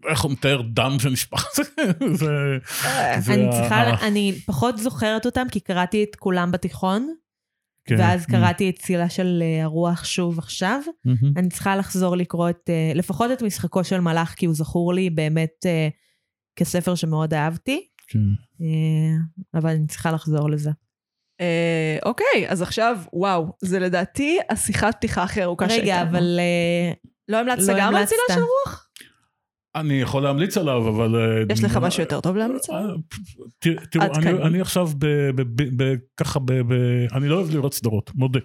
[0.10, 1.46] איך הוא מתאר דם שנשפך,
[2.14, 2.58] זה...
[3.20, 7.14] זה אני צריכה, ה- אני פחות זוכרת אותם, כי קראתי את כולם בתיכון,
[7.86, 7.96] כן.
[8.00, 10.82] ואז קראתי את צילה של אה, הרוח שוב עכשיו.
[11.36, 15.10] אני צריכה לחזור לקרוא את, אה, לפחות את משחקו של מלאך, כי הוא זכור לי
[15.10, 15.88] באמת אה,
[16.56, 18.20] כספר שמאוד אהבתי, כן.
[18.62, 19.18] אה,
[19.60, 20.72] אבל אני צריכה לחזור לזה.
[21.42, 25.84] אה, אוקיי, אז עכשיו, וואו, זה לדעתי השיחת פתיחה הכי ארוכה שהייתה.
[25.84, 26.92] רגע, אבל אה,
[27.28, 28.06] לא המלצת לא גם על.
[28.06, 28.87] צילה של רוח?
[29.80, 31.16] אני יכול להמליץ עליו, אבל...
[31.16, 32.90] אה, יש לך משהו יותר טוב להמליץ עליו?
[32.90, 34.16] אה, תראו.
[34.16, 36.74] אני, אני עכשיו ב, ב, ב, ב, ככה, ב, ב,
[37.14, 38.40] אני לא אוהב לראות סדרות, מודה.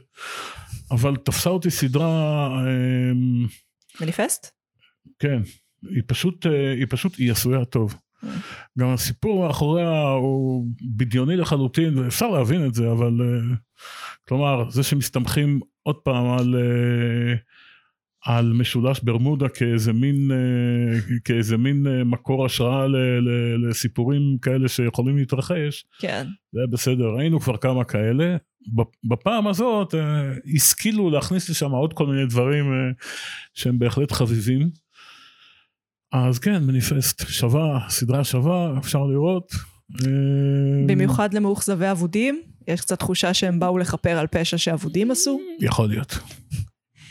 [0.91, 3.13] אבל תפסה אותי סדרה, אה,
[4.01, 4.47] מניפסט?
[5.19, 5.43] כן,
[5.91, 7.95] היא פשוט, אה, היא פשוט, היא עשויה טוב.
[8.79, 10.67] גם הסיפור מאחוריה הוא
[10.97, 13.13] בדיוני לחלוטין, ואפשר להבין את זה, אבל...
[14.29, 16.55] כלומר, זה שמסתמכים עוד פעם על...
[18.27, 23.29] על משולש ברמודה כאיזה מין, אה, כאיזה מין אה, מקור השראה ל, ל,
[23.69, 26.27] לסיפורים כאלה שיכולים להתרחש, כן.
[26.53, 28.37] זה היה בסדר, ראינו כבר כמה כאלה.
[28.79, 32.65] בפ- בפעם הזאת אה, השכילו להכניס לשם עוד כל מיני דברים
[33.55, 34.71] שהם בהחלט חביבים.
[36.13, 39.53] אז כן, מניפסט שווה, סדרה שווה, אפשר לראות.
[40.87, 45.41] במיוחד למאוכזבי אבודים, יש קצת תחושה שהם באו לכפר על פשע שאבודים עשו.
[45.61, 46.19] יכול להיות.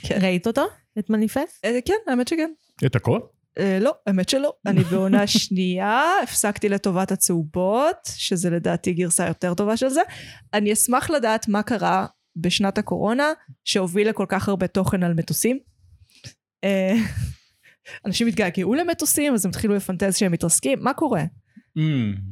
[0.01, 0.19] כן.
[0.21, 0.61] ראית אותו?
[0.99, 1.65] את מניפסט?
[1.65, 2.51] אה, כן, האמת שכן.
[2.85, 3.19] את הכל?
[3.59, 4.53] אה, לא, האמת שלא.
[4.65, 10.01] אני בעונה שנייה, הפסקתי לטובת הצהובות, שזה לדעתי גרסה יותר טובה של זה.
[10.53, 13.31] אני אשמח לדעת מה קרה בשנת הקורונה,
[13.65, 15.59] שהוביל לכל כך הרבה תוכן על מטוסים.
[16.63, 16.95] אה,
[18.05, 21.23] אנשים התגעגעו למטוסים, אז הם התחילו לפנטז שהם מתרסקים, מה קורה?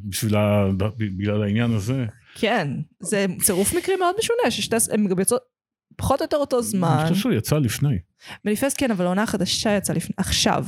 [0.04, 0.66] בשביל ה...
[0.98, 2.06] בגלל העניין הזה.
[2.36, 2.68] כן,
[3.00, 4.76] זה צירוף מקרים מאוד משונה, ששתי...
[4.92, 5.38] הם גם יצאו
[6.00, 6.98] פחות או יותר אותו זמן.
[7.00, 7.98] אני חושב שהוא יצא לפני.
[8.46, 10.66] מניפסט כן, אבל העונה החדשה יצאה לפני, עכשיו.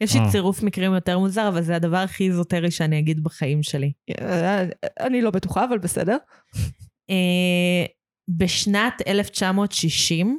[0.00, 0.30] יש לי אה.
[0.30, 3.92] צירוף מקרים יותר מוזר, אבל זה הדבר הכי איזוטרי שאני אגיד בחיים שלי.
[4.20, 4.64] אה,
[5.00, 6.16] אני לא בטוחה, אבל בסדר.
[7.10, 7.84] אה,
[8.28, 10.38] בשנת 1960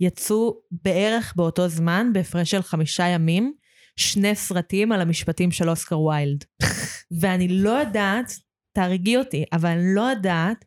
[0.00, 3.52] יצאו בערך באותו זמן, בהפרש של חמישה ימים,
[3.96, 6.44] שני סרטים על המשפטים של אוסקר ויילד.
[7.20, 8.32] ואני לא יודעת,
[8.74, 10.64] תהרגי אותי, אבל אני לא יודעת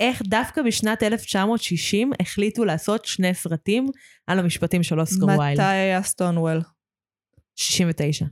[0.00, 3.86] איך דווקא בשנת 1960 החליטו לעשות שני סרטים
[4.26, 5.60] על המשפטים של אוסקר ויילד.
[5.60, 6.60] מתי היה סטונוול?
[7.56, 8.24] 69.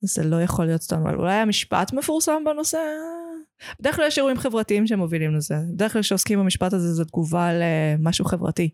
[0.00, 1.14] זה לא יכול להיות סטונוול.
[1.14, 2.78] אולי היה משפט מפורסם בנושא?
[3.80, 5.54] בדרך כלל יש אירועים חברתיים שמובילים לזה.
[5.74, 8.70] בדרך כלל כשעוסקים במשפט הזה זו תגובה למשהו חברתי.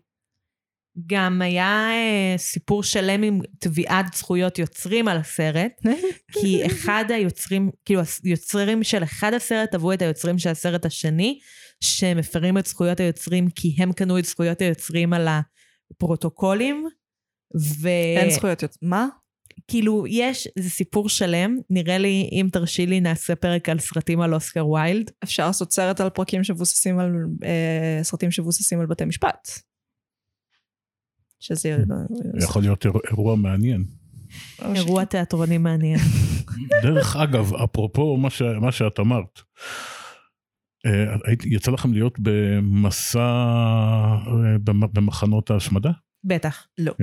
[1.07, 5.71] גם היה אה, סיפור שלם עם תביעת זכויות יוצרים על הסרט,
[6.33, 11.39] כי אחד היוצרים, כאילו היוצרים של אחד הסרט תבעו את היוצרים של הסרט השני,
[11.83, 15.27] שמפרים את זכויות היוצרים כי הם קנו את זכויות היוצרים על
[15.91, 16.87] הפרוטוקולים,
[17.81, 17.87] ו...
[18.17, 18.89] אין זכויות יוצאים.
[18.89, 19.07] מה?
[19.67, 24.33] כאילו, יש, זה סיפור שלם, נראה לי, אם תרשי לי, נעשה פרק על סרטים על
[24.33, 25.11] אוסקר ויילד.
[25.23, 27.11] אפשר לעשות סרט על פרקים שמבוססים על...
[27.43, 29.47] אה, סרטים שמבוססים על בתי משפט.
[31.39, 31.77] שזה...
[32.43, 33.85] יכול להיות אירוע- אירוע מעניין.
[34.75, 35.99] אירוע תיאטרוני מעניין.
[36.83, 38.41] דרך אגב, אפרופו מה, ש...
[38.41, 39.41] מה שאת אמרת,
[41.45, 44.23] יצא לכם להיות במסע אה,
[44.63, 45.91] במ- במחנות ההשמדה?
[46.23, 46.67] בטח.
[46.77, 46.93] לא.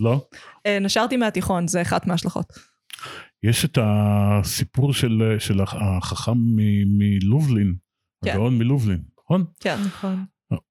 [0.00, 0.26] לא?
[0.66, 2.52] אה, נשרתי מהתיכון, זה אחת מההשלכות.
[3.42, 7.74] יש את הסיפור של, של החכם מ- מלובלין,
[8.24, 8.30] כן.
[8.30, 9.44] הגאון מלובלין, נכון?
[9.60, 9.76] כן.
[9.86, 10.24] נכון.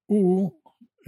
[0.05, 0.51] הוא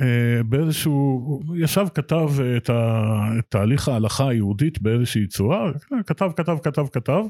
[0.02, 3.04] אה, באיזשהו, ישב כתב את, ה,
[3.40, 5.72] את תהליך ההלכה היהודית באיזושהי צורה,
[6.06, 7.22] כתב כתב כתב כתב,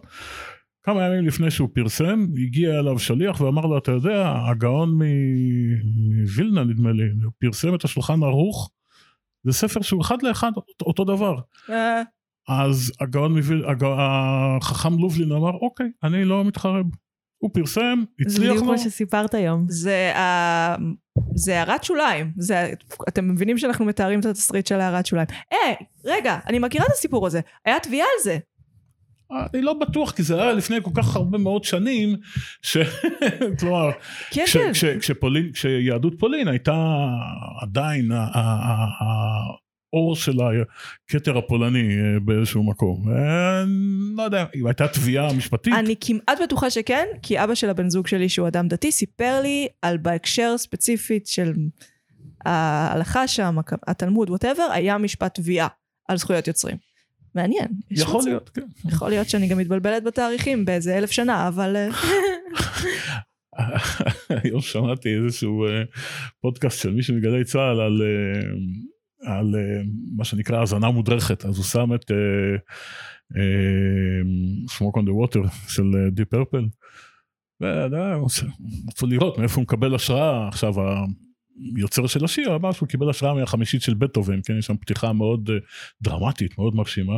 [0.88, 5.00] כמה ימים לפני שהוא פרסם, הגיע אליו שליח ואמר לו, אתה יודע, הגאון
[6.21, 8.71] מווילנה נדמה לי, הוא פרסם את השולחן ערוך,
[9.43, 11.36] זה ספר שהוא אחד לאחד אותו דבר.
[11.69, 12.02] אה,
[12.50, 13.65] אז הגאון מוויל...
[13.65, 13.84] הג...
[13.97, 16.86] החכם לובלין אמר, אוקיי, אני לא מתחרב.
[17.38, 18.71] הוא פרסם, זה הצליח בדיוק לו.
[18.71, 19.65] מה שסיפרת היום.
[19.69, 20.76] זה ה-
[21.36, 22.32] זה הערת שוליים.
[22.38, 22.73] זה,
[23.08, 25.28] אתם מבינים שאנחנו מתארים את התסריט של הערת שוליים.
[25.54, 25.73] אה,
[26.06, 27.39] רגע, אני מכירה את הסיפור הזה.
[27.65, 28.38] היה תביעה על זה.
[29.31, 32.15] אני לא בטוח, כי זה היה לפני כל כך הרבה מאוד שנים,
[32.61, 32.77] ש...
[33.59, 33.89] כלומר,
[34.31, 34.57] כן, כש.
[34.57, 37.07] כש, כשפולין, כשיהדות פולין הייתה
[37.61, 38.11] עדיין
[39.93, 40.33] האור של
[41.09, 43.09] הכתר הפולני אה, באיזשהו מקום.
[43.09, 43.63] אה,
[44.17, 48.07] לא יודע, אם הייתה תביעה משפטית, אני כמעט בטוחה שכן, כי אבא של הבן זוג
[48.07, 51.53] שלי, שהוא אדם דתי, סיפר לי על בהקשר ספציפית של
[52.45, 53.55] ההלכה שם,
[53.87, 55.67] התלמוד, ווטאבר, היה משפט תביעה
[56.09, 56.87] על זכויות יוצרים.
[57.38, 57.67] מעניין.
[57.91, 58.28] יכול מצב.
[58.28, 58.62] להיות, כן.
[58.86, 61.76] יכול להיות שאני גם מתבלבלת בתאריכים באיזה אלף שנה, אבל...
[61.76, 61.89] אה,
[64.43, 65.84] היום שמעתי איזשהו אה,
[66.41, 69.56] פודקאסט של מישהו מגלי צה"ל על, אה, על
[70.15, 72.12] מה שנקרא האזנה מודרכת, אז הוא שם את
[74.69, 76.65] Smoke on the Water של דיפ פרפל.
[78.88, 80.73] רצו לראות מאיפה הוא מקבל השראה עכשיו
[81.75, 85.49] היוצר של השיר אמר שהוא קיבל השראה מהחמישית של בטהובן כן יש שם פתיחה מאוד
[85.49, 85.55] אה,
[86.01, 87.17] דרמטית מאוד מרשימה.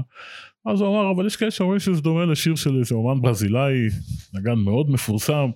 [0.66, 3.88] אז הוא אמר אבל יש כאלה שאומרים שזה דומה לשיר של איזה אומן ברזילאי
[4.34, 5.50] נגן מאוד מפורסם.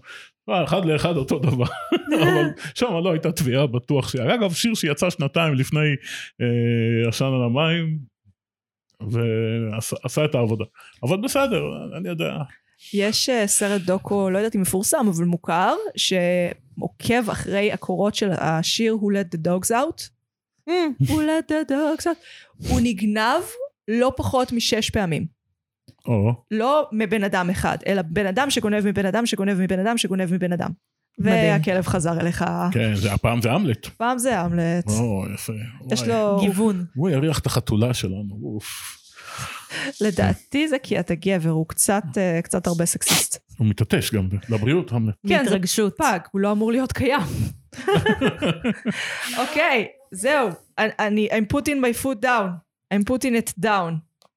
[0.50, 1.66] אה, אחד לאחד אותו דבר.
[2.24, 4.16] אבל שם לא הייתה תביעה בטוח ש...
[4.16, 5.96] אגב שיר שיצא שנתיים לפני
[6.42, 8.00] אה, עשן על המים
[9.02, 10.66] ועשה את העבודה.
[11.04, 11.64] אבל בסדר
[11.98, 12.38] אני יודע
[12.94, 18.98] יש אה, סרט דוקו, לא יודעת אם מפורסם, אבל מוכר, שעוקב אחרי הקורות של השיר
[19.02, 20.10] Who Let the Dogs Out.
[21.04, 22.70] Who Let the Dogs Out.
[22.70, 23.44] הוא נגנב
[23.88, 25.26] לא פחות משש פעמים.
[26.08, 30.34] או, לא מבן אדם אחד, אלא בן אדם שגונב מבן אדם שגונב מבן אדם שגונב
[30.34, 30.72] מבן אדם.
[31.20, 32.46] והכלב חזר אליך.
[32.72, 33.86] כן, זה, הפעם זה המלט.
[33.86, 34.88] פעם זה המלט.
[34.88, 35.54] או, יפה.
[35.92, 36.10] יש וואי.
[36.10, 36.38] לו...
[36.40, 36.86] גיוון.
[36.96, 38.98] הוא יריח את החתולה שלנו, אוף.
[40.02, 43.38] לדעתי זה כי אתה גבר, הוא קצת, אה, קצת הרבה סקסיסט.
[43.58, 44.92] הוא מתעטש גם, לבריאות.
[45.28, 45.90] כן, זה.
[45.98, 47.22] פג, הוא לא אמור להיות קיים.
[49.42, 50.50] אוקיי, זהו.
[50.78, 52.50] אני, I'm putting my foot down.
[52.94, 53.94] I'm putting it down.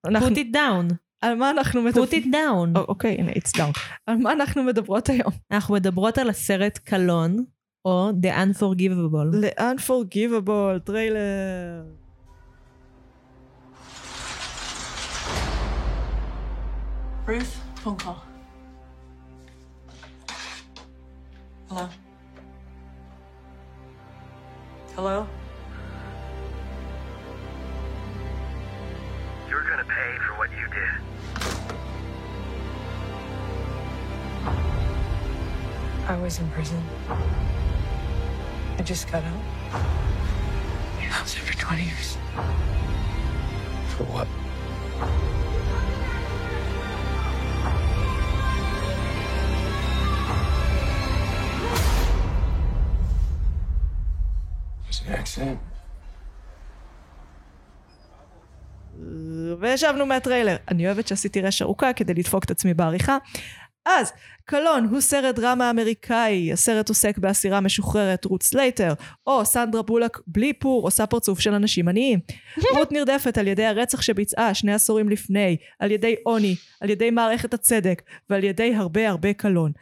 [0.06, 0.94] put it down.
[1.20, 2.22] על מה אנחנו put מדברים?
[2.22, 2.78] it down.
[2.78, 3.78] אוקיי, הנה, it's down.
[4.06, 5.32] על מה אנחנו מדברות היום?
[5.50, 7.44] אנחנו מדברות על הסרט קלון,
[7.84, 9.36] או The Unforgivable.
[9.36, 11.82] ל-unforgivable, טריילר.
[17.26, 18.22] Ruth, phone call.
[21.68, 21.88] Hello?
[24.94, 25.26] Hello?
[29.48, 30.92] You're gonna pay for what you did.
[36.08, 36.80] I was in prison.
[38.78, 39.42] I just got out.
[39.72, 42.16] I was there for 20 years.
[43.96, 44.28] For what?
[55.36, 55.76] Accident.
[59.60, 60.56] ושבנו מהטריילר.
[60.68, 63.18] אני אוהבת שעשיתי רש ארוכה כדי לדפוק את עצמי בעריכה.
[63.86, 64.12] אז,
[64.44, 68.92] קלון הוא סרט דרמה אמריקאי, הסרט עוסק באסירה משוחררת רות סלייטר,
[69.26, 72.20] או סנדרה בולוק בלי פור עושה פרצוף של אנשים עניים.
[72.74, 77.54] רות נרדפת על ידי הרצח שביצעה שני עשורים לפני, על ידי עוני, על ידי מערכת
[77.54, 79.72] הצדק, ועל ידי הרבה הרבה קלון.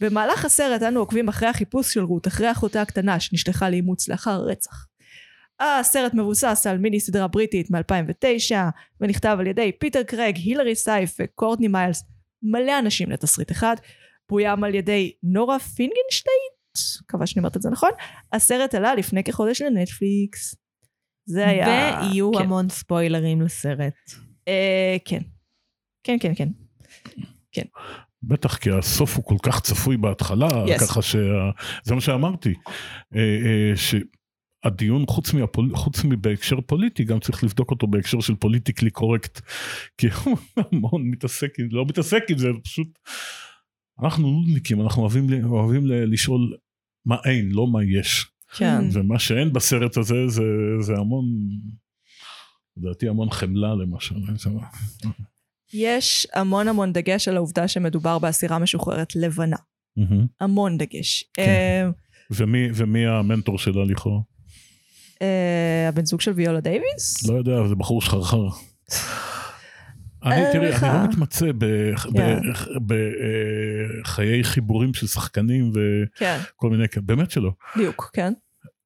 [0.00, 4.91] במהלך הסרט אנו עוקבים אחרי החיפוש של רות, אחרי אחותה הקטנה שנשלחה לאימוץ לאחר הרצח.
[5.60, 8.54] הסרט מבוסס על מיני סדרה בריטית מ-2009
[9.00, 12.04] ונכתב על ידי פיטר קרייג, הילרי סייף וקורטני מיילס,
[12.42, 13.76] מלא אנשים לתסריט אחד,
[14.28, 16.52] בוים על ידי נורה פינגנשטייט,
[17.02, 17.90] מקווה שאני אומרת את זה נכון,
[18.32, 20.54] הסרט עלה לפני כחודש לנטפליקס.
[21.26, 22.00] זה היה...
[22.02, 22.42] ויהיו כן.
[22.42, 23.94] המון ספוילרים לסרט.
[24.48, 25.20] אה, כן.
[26.04, 26.48] כן, כן, כן.
[28.22, 30.80] בטח כי הסוף הוא כל כך צפוי בהתחלה, Yes.
[30.80, 32.54] ככה שזה מה שאמרתי.
[33.16, 33.76] אה, אה,
[34.66, 39.40] שהדיון חוץ, מהפול, חוץ מבהקשר פוליטי גם צריך לבדוק אותו בהקשר של פוליטיקלי קורקט.
[39.98, 42.88] כי הוא המון מתעסק עם לא מתעסק עם זה פשוט
[44.02, 46.56] אנחנו נודניקים אנחנו אוהבים, אוהבים לשאול
[47.06, 48.84] מה אין לא מה יש כן.
[48.92, 50.42] ומה שאין בסרט הזה זה,
[50.80, 51.24] זה המון
[52.76, 54.14] לדעתי המון חמלה למשל.
[54.36, 54.50] זה-
[55.74, 59.56] יש המון המון דגש על העובדה שמדובר באסירה משוחררת לבנה.
[60.40, 61.24] המון דגש.
[61.34, 61.42] כן.
[61.42, 61.90] אה,
[62.30, 64.20] ומי, ומי המנטור שלה לכאורה?
[65.22, 67.28] אה, הבן זוג של ויולה דייוויס?
[67.28, 68.48] לא יודע, זה בחור שחרחר.
[70.24, 70.84] אני, אה, תראי, לך.
[70.84, 71.46] אני לא מתמצא
[72.14, 72.38] כן.
[72.86, 75.72] בחיי חיבורים של שחקנים
[76.16, 77.50] כן, וכל מיני, כאלה, באמת שלא.
[77.76, 78.32] דיוק, כן.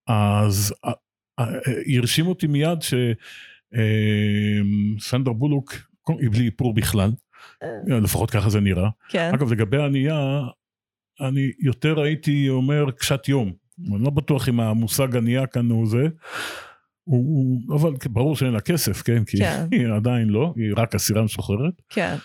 [0.06, 0.92] אז אה,
[1.38, 1.44] אה,
[1.96, 2.78] הרשים אותי מיד
[4.98, 5.74] שסנדר בולוק,
[6.08, 7.10] היא בלי איפור בכלל,
[7.86, 8.88] לפחות ככה זה נראה.
[9.08, 9.30] כן.
[9.34, 10.40] אגב, לגבי ענייה,
[11.20, 13.52] אני יותר הייתי אומר קשת יום.
[13.80, 16.02] אני לא בטוח אם המושג ענייה כאן הוא זה.
[17.04, 17.18] הוא,
[17.68, 19.24] הוא, אבל ברור שאין לה כסף, כן?
[19.24, 19.66] כי כן.
[19.72, 21.74] היא עדיין לא, היא רק אסירה משוחררת.
[21.88, 22.16] כן.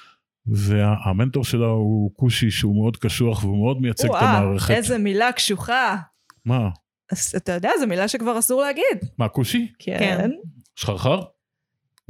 [0.45, 4.71] והמנטור שלה הוא כושי שהוא מאוד קשוח והוא מאוד מייצג את וואו, המערכת.
[4.71, 5.97] איזה מילה קשוחה.
[6.45, 6.69] מה?
[7.11, 9.09] אז אתה יודע, זו מילה שכבר אסור להגיד.
[9.17, 9.71] מה, כושי?
[9.79, 10.31] כן.
[10.75, 11.21] שחרחר?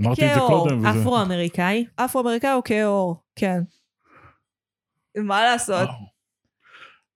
[0.01, 0.79] אמרתי את זה קודם.
[0.79, 1.85] וזה- אפרו-אמריקאי.
[1.95, 3.61] אפרו-אמריקאי או כעור, כן.
[5.17, 5.89] מה לעשות?
[5.89, 6.10] וואו.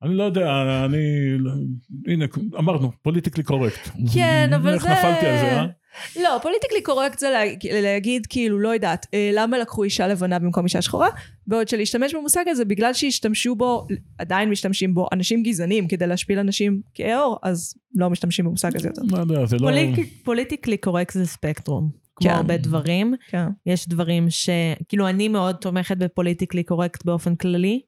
[0.06, 0.52] אני לא יודע,
[0.86, 0.98] אני...
[2.08, 2.26] הנה,
[2.60, 3.89] אמרנו, politically correct.
[4.13, 4.89] כן, אבל איך זה...
[4.89, 5.65] נפלתי על זה, אה?
[6.15, 10.63] לא, politically correct זה להג- להגיד, כאילו, לא יודעת, אה, למה לקחו אישה לבנה במקום
[10.63, 11.10] אישה שחורה,
[11.48, 13.88] בעוד שלהשתמש במושג הזה בגלל שהשתמשו בו,
[14.18, 19.02] עדיין משתמשים בו, אנשים גזענים כדי להשפיל אנשים כעור, אז לא משתמשים במושג הזה יותר.
[19.12, 19.70] לא יודע, זה לא...
[20.23, 22.06] politically correct זה ספקטרום.
[22.15, 22.36] כמו כן.
[22.36, 23.13] הרבה דברים.
[23.30, 23.46] כן.
[23.65, 24.50] יש דברים ש...
[24.88, 27.82] כאילו, אני מאוד תומכת ב politically correct באופן כללי.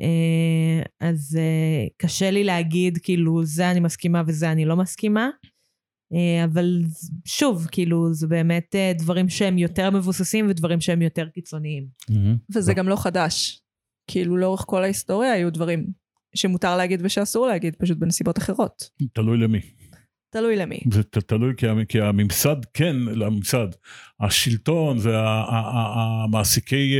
[0.00, 5.30] אה, אז אה, קשה לי להגיד, כאילו, זה אני מסכימה וזה אני לא מסכימה.
[6.12, 6.80] אה, אבל
[7.24, 11.86] שוב, כאילו, זה באמת דברים שהם יותר מבוססים ודברים שהם יותר קיצוניים.
[12.54, 13.62] וזה גם לא חדש.
[14.10, 15.86] כאילו, לאורך כל ההיסטוריה היו דברים
[16.34, 18.90] שמותר להגיד ושאסור להגיד, פשוט בנסיבות אחרות.
[19.14, 19.60] תלוי למי.
[20.30, 20.78] תלוי למי.
[20.92, 23.66] זה ת- תלוי כי, כי הממסד כן, לממסד,
[24.20, 26.96] השלטון והמעסיקי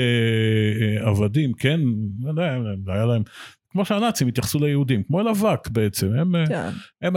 [1.00, 1.80] עבדים כן,
[2.22, 2.56] לא יודע,
[2.94, 3.22] היה להם,
[3.70, 6.68] כמו שהנאצים התייחסו ליהודים, כמו אל אבק בעצם, הם, אה, כן.
[7.02, 7.16] הם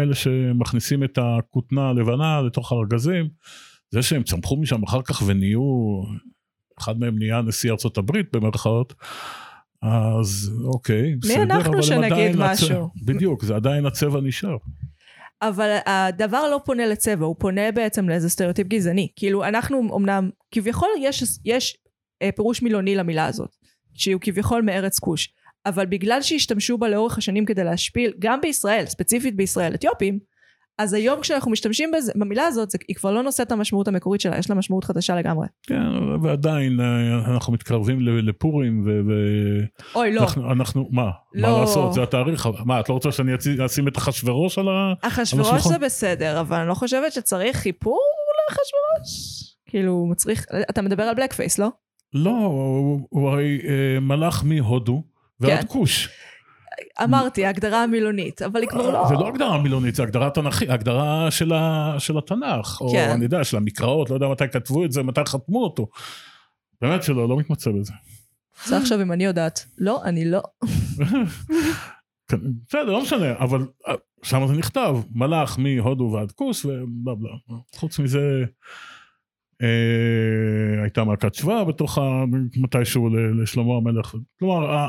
[0.00, 3.28] אלה שמכניסים את הכותנה הלבנה לתוך הארגזים,
[3.90, 5.62] זה שהם צמחו משם אחר כך ונהיו,
[6.78, 8.94] אחד מהם נהיה נשיא ארצות הברית במרכאות,
[9.82, 12.90] אז אוקיי, בסדר, אנחנו אבל הם שנגיד עדיין הצ- משהו?
[13.04, 14.56] בדיוק, זה עדיין הצבע נשאר.
[15.42, 19.08] אבל הדבר לא פונה לצבע, הוא פונה בעצם לאיזה סטריאוטיפ גזעני.
[19.16, 21.76] כאילו, אנחנו אמנם, כביכול יש, יש
[22.22, 23.50] אה, פירוש מילוני למילה הזאת,
[23.94, 25.32] שהוא כביכול מארץ כוש,
[25.66, 30.18] אבל בגלל שהשתמשו בה לאורך השנים כדי להשפיל, גם בישראל, ספציפית בישראל, אתיופים,
[30.78, 34.20] אז היום כשאנחנו משתמשים בזה, במילה הזאת, זה, היא כבר לא נושאת את המשמעות המקורית
[34.20, 35.46] שלה, יש לה משמעות חדשה לגמרי.
[35.62, 35.82] כן,
[36.22, 38.84] ועדיין אה, אנחנו מתקרבים לפורים
[39.94, 40.20] אוי, לא.
[40.20, 41.60] ואנחנו, אנחנו, מה, מה לא.
[41.60, 43.32] לעשות, זה התאריך, מה, את לא רוצה שאני
[43.66, 44.92] אשים את אחשוורוש על ה...
[45.00, 45.66] אחשוורוש.
[45.66, 48.00] זה בסדר, אבל אני לא חושבת שצריך חיפור
[48.48, 49.44] לאחשוורוש.
[49.66, 51.68] כאילו, מצריך, אתה מדבר על בלק פייס, לא?
[52.14, 52.30] לא,
[53.10, 55.02] הוא, הרי אה, מלך מהודו
[55.40, 55.66] ועד כן.
[55.68, 56.08] כוש.
[57.02, 59.08] אמרתי, ההגדרה המילונית, אבל היא כבר לא...
[59.08, 63.10] זה לא הגדרה מילונית, זה הגדרה תנכית, הגדרה של, ה, של התנ"ך, או כן.
[63.10, 65.86] אני יודע, של המקראות, לא יודע מתי כתבו את זה, מתי חתמו אותו.
[66.80, 67.92] באמת שלא, לא מתמצא בזה.
[68.64, 69.64] זה עכשיו אם אני יודעת.
[69.78, 70.42] לא, אני לא.
[72.28, 72.36] כן,
[72.68, 77.58] בסדר, לא משנה, אבל אה, שם זה נכתב, מלך מהודו ועד כוס ובלה בלה.
[77.74, 78.44] חוץ מזה,
[80.82, 82.24] הייתה מלכת שבא בתוך ה...
[82.56, 83.08] מתישהו
[83.42, 84.14] לשלמה המלך.
[84.38, 84.86] כלומר,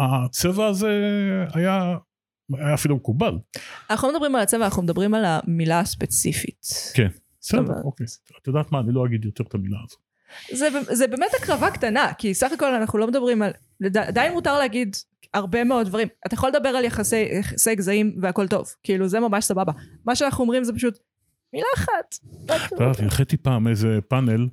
[0.00, 0.90] הצבע הזה
[1.54, 1.96] היה,
[2.58, 3.38] היה אפילו מקובל.
[3.90, 6.66] אנחנו לא מדברים על הצבע, אנחנו מדברים על המילה הספציפית.
[6.94, 7.08] כן.
[7.40, 8.06] בסדר, אוקיי.
[8.42, 9.96] את יודעת מה, אני לא אגיד יותר את המילה הזו.
[10.52, 13.52] זה, זה באמת הקרבה קטנה, כי סך הכל אנחנו לא מדברים על...
[13.94, 14.96] עדיין מותר להגיד
[15.34, 16.08] הרבה מאוד דברים.
[16.26, 18.68] אתה יכול לדבר על יחסי, יחסי גזעים והכל טוב.
[18.82, 19.72] כאילו, זה ממש סבבה.
[20.06, 20.98] מה שאנחנו אומרים זה פשוט
[21.52, 22.18] מילה אחת.
[22.98, 24.48] הנחיתי פעם איזה פאנל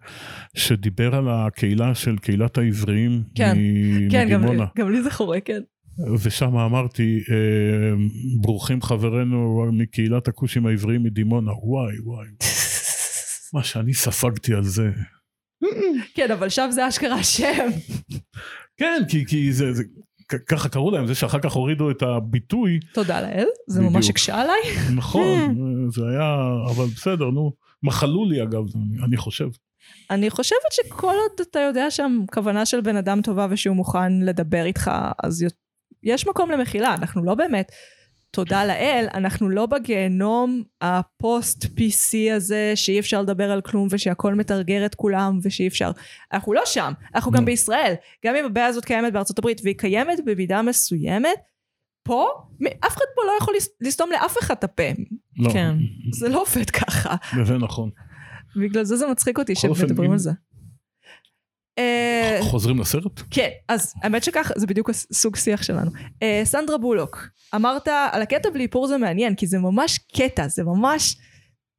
[0.55, 3.57] שדיבר על הקהילה של קהילת העבריים כן,
[4.11, 4.65] כן, גם, מדימונה.
[4.77, 5.61] גם לי זה חורה, כן.
[6.23, 7.95] ושם אמרתי, אה,
[8.41, 12.27] ברוכים חברינו מקהילת הכושים העבריים מדימונה, וואי וואי,
[13.53, 14.91] מה שאני ספגתי על זה.
[16.15, 17.69] כן, אבל שם זה אשכרה השם.
[18.77, 19.71] כן, כי, כי זה,
[20.47, 23.93] ככה קראו להם, זה שאחר כך הורידו את הביטוי, תודה לאל, זה בדיוק.
[23.93, 24.61] ממש הקשה עליי.
[24.95, 25.55] נכון,
[25.95, 26.35] זה היה,
[26.69, 27.51] אבל בסדר, נו,
[27.83, 29.47] מחלו לי אגב, אני, אני חושב.
[30.09, 34.65] אני חושבת שכל עוד אתה יודע שם כוונה של בן אדם טובה ושהוא מוכן לדבר
[34.65, 34.91] איתך,
[35.23, 35.45] אז
[36.03, 37.71] יש מקום למחילה, אנחנו לא באמת,
[38.31, 44.85] תודה לאל, אנחנו לא בגיהנום הפוסט PC הזה שאי אפשר לדבר על כלום ושהכל מתרגר
[44.85, 45.91] את כולם ושאי אפשר.
[46.33, 47.45] אנחנו לא שם, אנחנו גם לא.
[47.45, 47.93] בישראל.
[48.25, 51.37] גם אם הבעיה הזאת קיימת בארצות הברית והיא קיימת במידה מסוימת,
[52.03, 52.27] פה,
[52.79, 54.83] אף אחד פה לא יכול לס- לסתום לאף אחד את הפה.
[55.37, 55.75] לא, כן.
[56.11, 57.15] זה לא עובד ככה.
[57.45, 57.89] זה נכון.
[58.55, 60.31] בגלל זה זה מצחיק אותי שמדברים על זה.
[61.77, 63.21] אה, חוזרים לסרט?
[63.31, 65.91] כן, אז האמת שכך, זה בדיוק הסוג שיח שלנו.
[66.23, 70.63] אה, סנדרה בולוק, אמרת על הקטע בלי איפור זה מעניין, כי זה ממש קטע, זה
[70.63, 71.15] ממש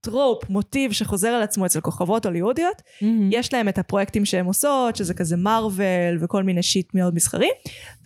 [0.00, 2.82] trope, מוטיב שחוזר על עצמו אצל כוכבות הוליוודיות,
[3.30, 7.48] יש להם את הפרויקטים שהן עושות, שזה כזה מארוול וכל מיני shit מאוד מסחרי,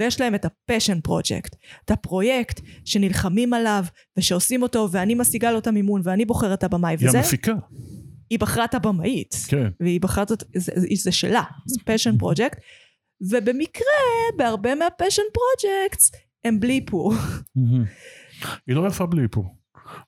[0.01, 3.85] ויש להם את ה passion project, את הפרויקט שנלחמים עליו
[4.17, 7.53] ושעושים אותו ואני משיגה לו את המימון ואני בוחרת את הבמאי היא וזה, המפיקה,
[8.33, 9.69] היא בחרה את הבמאית, כן.
[9.81, 12.59] והיא בחרה את זה, זה, זה שלה, זה passion project,
[13.31, 14.03] ובמקרה
[14.37, 16.13] בהרבה מה passion projects
[16.45, 17.13] הם בלי פור.
[17.57, 17.85] מהמם.
[18.67, 19.57] היא לא יפה בלי איפור.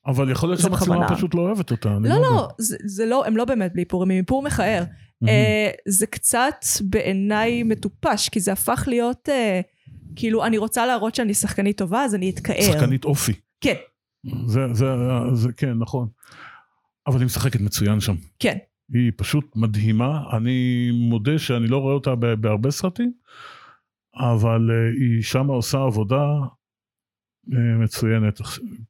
[0.07, 1.15] אבל יכול להיות זה שהמצלמה.
[1.15, 1.89] פשוט לא אוהבת אותה.
[1.89, 2.19] לא, יודע.
[2.19, 4.83] לא, זה, זה לא, הם לא באמת בלי פור, הם עם איפור מכער.
[5.27, 9.61] אה, זה קצת בעיניי מטופש, כי זה הפך להיות, אה,
[10.15, 12.61] כאילו, אני רוצה להראות שאני שחקנית טובה, אז אני אתכער.
[12.61, 13.33] שחקנית אופי.
[13.61, 13.75] כן,
[14.45, 14.85] זה, זה,
[15.33, 16.07] זה, כן, נכון.
[17.07, 18.15] אבל היא משחקת מצוין שם.
[18.39, 18.57] כן.
[18.93, 20.23] היא פשוט מדהימה.
[20.37, 23.11] אני מודה שאני לא רואה אותה בהרבה סרטים,
[24.15, 26.25] אבל אה, היא שמה עושה עבודה
[27.53, 28.41] אה, מצוינת.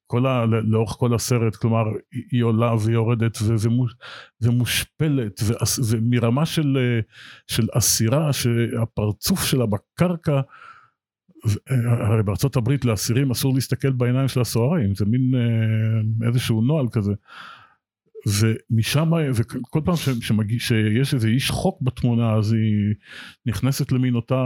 [0.07, 1.83] כל ה, לאורך כל הסרט, כלומר,
[2.31, 3.95] היא, עולה והיא יורדת ו- ומוש,
[4.41, 5.41] ומושפלת,
[5.89, 6.99] ומרמה של, אה,
[7.47, 10.41] של אסירה, שהפרצוף שלה בקרקע,
[11.85, 15.31] הרי בארצות הברית לאסירים אסור להסתכל בעיניים של הסוהרים, זה מין
[16.27, 17.13] איזשהו נוהל כזה.
[18.27, 22.95] ומשם, וכל פעם ש- שמגיע, שיש איזה איש חוק בתמונה, אז היא
[23.45, 24.43] נכנסת למין אותה,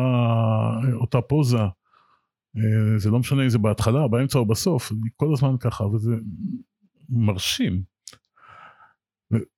[0.94, 1.58] אותה פוזה.
[2.58, 6.16] אה, זה לא משנה אם זה בהתחלה, באמצע או בסוף, היא כל הזמן ככה, וזה
[7.10, 7.82] מרשים.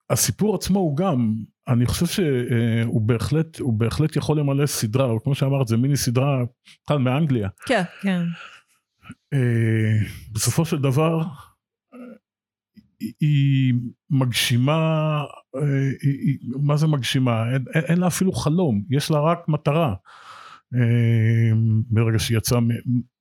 [0.10, 1.34] הסיפור עצמו הוא גם,
[1.68, 6.44] אני חושב שהוא בהחלט, הוא בהחלט יכול למלא סדרה, אבל כמו שאמרת, זה מיני סדרה,
[6.88, 7.50] אחד מאנגליה.
[7.66, 7.84] כן.
[8.02, 8.22] כן.
[9.34, 10.00] אה,
[10.32, 11.24] בסופו של דבר
[13.20, 13.74] היא-
[14.10, 14.74] מגשימה,
[15.56, 15.62] אה,
[16.02, 17.54] היא- היא- מה זה מגשימה?
[17.54, 19.96] אין, אין, אין לה אפילו חלום, יש לה רק מטרה.
[20.76, 21.52] אה,
[21.90, 22.60] ברגע שהיא יצאה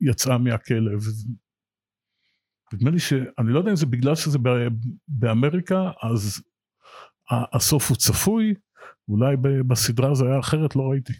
[0.00, 0.92] יצאה מהכלא.
[2.72, 4.38] נדמה לי שאני לא יודע אם זה בגלל שזה
[5.08, 6.42] באמריקה, אז
[7.30, 8.54] הסוף הוא צפוי,
[9.08, 11.12] אולי בסדרה זה היה אחרת, לא ראיתי.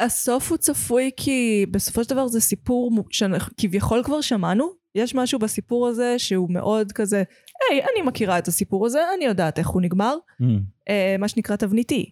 [0.00, 4.84] הסוף הוא צפוי כי בסופו של דבר זה סיפור שכביכול כבר שמענו.
[4.94, 7.22] יש משהו בסיפור הזה שהוא מאוד כזה,
[7.70, 10.14] היי, אני מכירה את הסיפור הזה, אני יודעת איך הוא נגמר.
[10.42, 10.44] Mm.
[10.88, 12.10] אה, מה שנקרא תבניתי.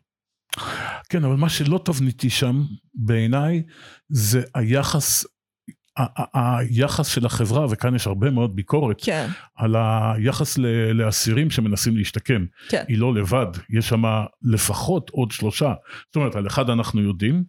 [1.09, 2.63] כן, אבל מה שלא תבניתי שם,
[2.95, 3.63] בעיניי,
[4.09, 5.25] זה היחס,
[6.35, 9.27] היחס של החברה, וכאן יש הרבה מאוד ביקורת, כן,
[9.57, 10.59] על היחס
[10.95, 12.45] לאסירים שמנסים להשתקם.
[12.69, 12.85] כן.
[12.89, 14.03] היא לא לבד, יש שם
[14.43, 15.75] לפחות עוד שלושה.
[16.07, 17.45] זאת אומרת, על אחד אנחנו יודעים,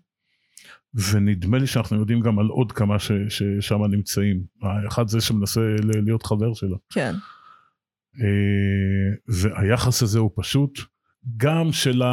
[1.11, 2.95] ונדמה לי שאנחנו יודעים גם על עוד כמה
[3.29, 4.43] ששם נמצאים.
[4.61, 6.77] האחד זה שמנסה להיות חבר שלה.
[6.89, 7.13] כן.
[8.21, 10.79] אה, והיחס הזה הוא פשוט
[11.37, 12.07] גם של, ה,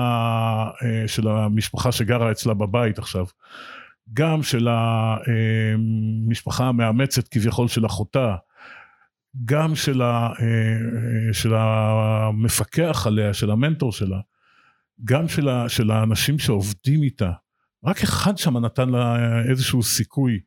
[0.84, 3.26] אה, של המשפחה שגרה אצלה בבית עכשיו,
[4.12, 8.36] גם של המשפחה המאמצת כביכול של אחותה,
[9.44, 14.20] גם של, ה, אה, של המפקח עליה, של המנטור שלה,
[15.05, 17.32] גם של, ה, של האנשים שעובדים איתה.
[17.84, 19.16] רק אחד שם נתן לה
[19.51, 20.40] איזשהו סיכוי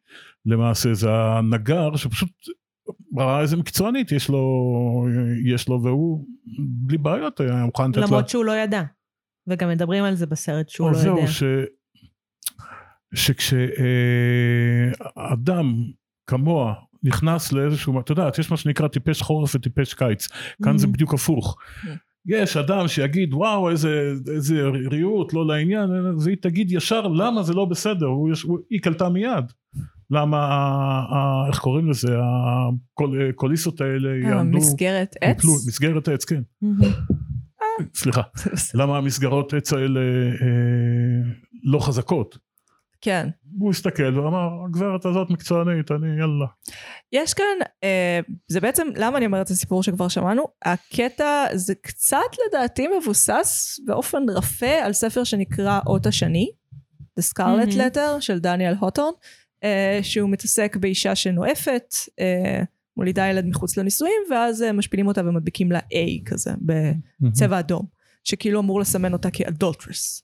[0.45, 2.31] למעשה, זה הנגר שפשוט
[3.18, 4.43] ראה איזה מקצוענית יש לו,
[5.45, 6.26] יש לו והוא
[6.59, 8.05] בלי בעיות היה מוכן לתת לה.
[8.05, 8.82] למרות שהוא לא ידע.
[9.47, 11.03] וגם מדברים על זה בסרט שהוא לא יודע.
[11.26, 11.43] זהו, ש...
[14.53, 15.74] שכשאדם
[16.28, 20.28] כמוה נכנס לאיזשהו, את יודעת, יש מה שנקרא טיפש חורף וטיפש קיץ,
[20.64, 20.89] כאן זה Mhm.
[20.89, 21.57] בדיוק הפוך.
[22.26, 24.61] יש אדם שיגיד וואו איזה, איזה
[24.91, 25.89] ריהוט לא לעניין
[26.20, 29.45] והיא תגיד ישר למה זה לא בסדר הוא, יש- הוא, היא קלטה מיד
[30.14, 32.16] למה איך קוראים לזה
[33.30, 35.38] הקוליסות האלה יעמדו מסגרת עץ?
[35.38, 36.41] יפלו, מסגרת עץ כן.
[37.95, 38.22] סליחה
[38.74, 41.32] למה המסגרות עץ האלה אה,
[41.64, 42.38] לא חזקות
[43.01, 43.30] כן.
[43.59, 46.45] הוא הסתכל ואמר הגברת הזאת מקצוענית אני יאללה
[47.14, 47.45] יש כאן,
[47.84, 50.43] אה, זה בעצם, למה אני אומרת את הסיפור שכבר שמענו?
[50.66, 56.49] הקטע זה קצת לדעתי מבוסס באופן רפה על ספר שנקרא אות השני,
[57.20, 57.72] The Scarlet.
[57.72, 59.42] Letter של דניאל הוטורן, אה,
[60.01, 62.64] שהוא מתעסק באישה שנואפת, אה,
[62.97, 66.51] מולידה ילד מחוץ לנישואים, ואז אה, משפילים אותה ומדביקים לה A כזה,
[67.20, 67.86] בצבע אדום,
[68.24, 70.24] שכאילו אמור לסמן אותה כאדולטרס.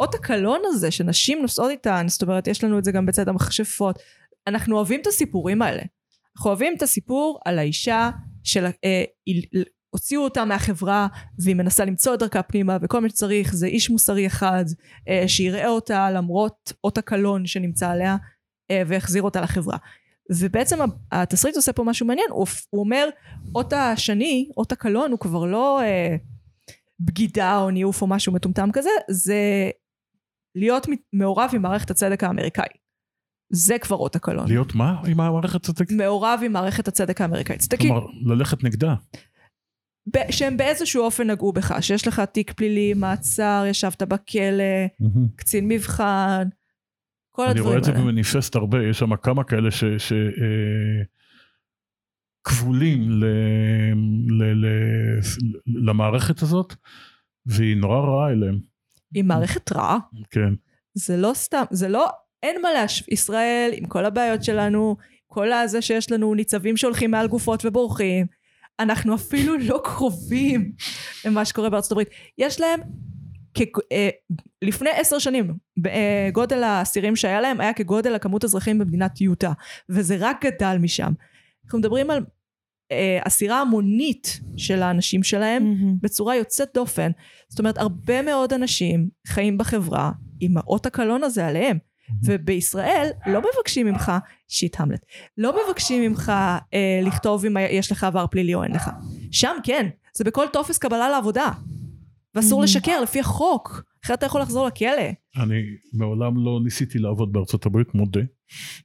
[0.00, 3.98] אות הקלון הזה שנשים נושאות איתן, זאת אומרת יש לנו את זה גם בצד המכשפות,
[4.46, 5.82] אנחנו אוהבים את הסיפורים האלה.
[6.36, 8.10] אנחנו אוהבים את הסיפור על האישה
[8.44, 8.64] של...
[8.64, 9.42] אה, היא-
[9.96, 11.06] הוציאו אותה מהחברה
[11.38, 14.64] והיא מנסה למצוא את דרכה פנימה וכל מה שצריך זה איש מוסרי אחד
[15.08, 18.16] אה, שיראה אותה למרות אות הקלון שנמצא עליה
[18.70, 19.76] אה, והחזיר אותה לחברה.
[20.40, 20.78] ובעצם
[21.12, 23.08] התסריט עושה פה משהו מעניין, הוא, הוא אומר
[23.54, 26.16] אות השני, אות הקלון הוא כבר לא אה,
[27.00, 29.70] בגידה או ניאוף או משהו מטומטם כזה, זה
[30.54, 32.68] להיות מעורב עם מערכת הצדק האמריקאי.
[33.50, 34.48] זה כבר אות הקלון.
[34.48, 35.90] להיות מה עם המערכת הצדק?
[35.90, 37.60] מעורב עם מערכת הצדק האמריקאית.
[37.80, 38.94] כלומר ללכת נגדה
[40.06, 44.86] ב- שהם באיזשהו אופן נגעו בך, שיש לך תיק פלילי, מעצר, ישבת בכלא.
[45.36, 46.48] קצין מבחן,
[47.30, 48.02] כל אני הדברים רואה את זה האלה.
[48.02, 49.84] במניפסט הרבה, יש שם כמה כאלה ש...
[49.84, 51.02] ש אה,
[52.44, 53.24] כבולים ל,
[54.28, 54.68] ל, ל,
[55.66, 56.74] למערכת הזאת,
[57.46, 58.58] והיא נורא רעה אליהם,
[59.14, 59.98] היא מערכת רעה.
[60.30, 60.54] כן.
[60.94, 62.08] זה לא סתם, זה לא,
[62.42, 63.08] אין מה להשוות.
[63.08, 64.96] ישראל, עם כל הבעיות שלנו,
[65.26, 68.26] כל הזה שיש לנו ניצבים שהולכים מעל גופות ובורחים,
[68.80, 70.72] אנחנו אפילו לא קרובים
[71.24, 72.08] למה שקורה בארצות הברית.
[72.38, 72.80] יש להם,
[73.54, 73.60] כ,
[73.92, 74.08] אה,
[74.62, 75.54] לפני עשר שנים,
[75.86, 79.52] אה, גודל האסירים שהיה להם היה כגודל הכמות אזרחים במדינת יוטה,
[79.88, 81.12] וזה רק גדל משם.
[81.64, 82.24] אנחנו מדברים על
[82.92, 85.96] אה, אסירה המונית של האנשים שלהם, מהמם.
[86.00, 87.10] בצורה יוצאת דופן.
[87.48, 91.78] זאת אומרת, הרבה מאוד אנשים חיים בחברה עם האות הקלון הזה עליהם.
[92.24, 94.12] ובישראל לא מבקשים ממך,
[94.48, 95.04] שיט המלט,
[95.38, 96.32] לא מבקשים ממך
[96.74, 98.90] אה, לכתוב אם יש לך עבר פלילי או אין לך.
[99.30, 101.50] שם כן, זה בכל טופס קבלה לעבודה.
[102.34, 102.64] ואסור Mhm.
[102.64, 104.86] לשקר לפי החוק, אחרת אתה יכול לחזור לכלא.
[105.36, 108.20] אני מעולם לא ניסיתי לעבוד בארצות הברית, מודה.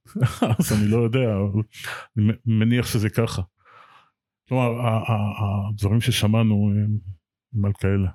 [0.60, 1.62] אז אני לא יודע, אבל
[2.18, 3.42] אני מניח שזה ככה.
[4.48, 4.72] כלומר,
[5.70, 6.98] הדברים ששמענו הם-
[7.54, 8.10] הם על כאלה.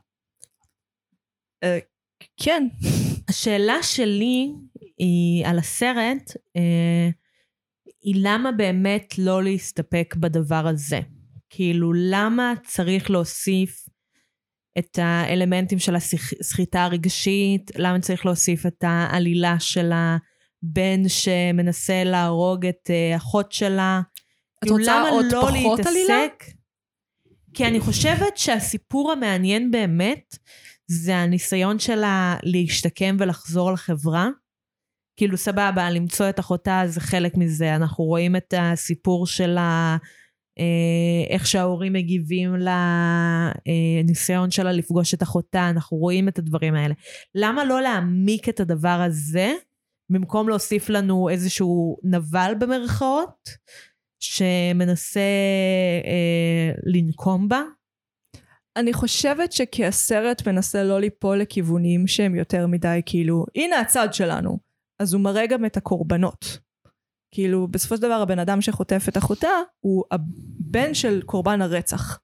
[2.37, 2.66] כן,
[3.28, 4.53] השאלה שלי
[4.99, 7.11] היא על הסרט, אה,
[8.03, 11.01] היא למה באמת לא להסתפק בדבר הזה?
[11.51, 13.89] כאילו, למה צריך להוסיף
[14.78, 17.70] את האלמנטים של הסחיטה הרגשית?
[17.76, 24.01] למה צריך להוסיף את העלילה של הבן שמנסה להרוג את אה, אחות שלה?
[24.59, 25.87] את כאילו, רוצה עוד לא פחות להתעסק?
[25.89, 26.26] עלילה?
[27.55, 30.37] כי אני חושבת שהסיפור המעניין באמת
[30.91, 34.28] זה הניסיון שלה להשתקם ולחזור לחברה.
[35.18, 37.76] כאילו סבבה, למצוא את אחותה זה חלק מזה.
[37.76, 39.59] אנחנו רואים את הסיפור של.
[39.59, 39.97] אה,
[41.30, 42.55] איך שההורים מגיבים
[43.66, 46.95] לניסיון שלה לפגוש את אחותה, אנחנו רואים את הדברים האלה.
[47.34, 49.53] למה לא להעמיק את הדבר הזה,
[50.11, 53.49] במקום להוסיף לנו איזשהו נבל במרכאות,
[54.20, 55.20] שמנסה
[56.05, 57.62] אה, לנקום בה?
[58.77, 64.59] אני חושבת שכי הסרט מנסה לא ליפול לכיוונים שהם יותר מדי כאילו, הנה הצד שלנו.
[64.99, 66.59] אז הוא מראה גם את הקורבנות.
[67.31, 69.49] כאילו, בסופו של דבר הבן אדם שחוטף את אחותה
[69.81, 72.18] הוא הבן של קורבן הרצח.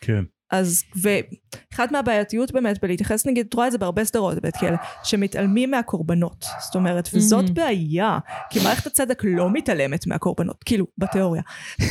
[0.00, 0.24] כן.
[0.50, 5.70] אז, ואחת מהבעייתיות באמת בלהתייחס נגיד, את רואה את זה בהרבה סדרות בבית כלא, שמתעלמים
[5.70, 6.46] מהקורבנות.
[6.60, 7.52] זאת אומרת, וזאת Mhm.
[7.52, 8.18] בעיה,
[8.50, 11.42] כי מערכת הצדק לא מתעלמת מהקורבנות, כאילו, בתיאוריה.
[11.78, 11.88] היא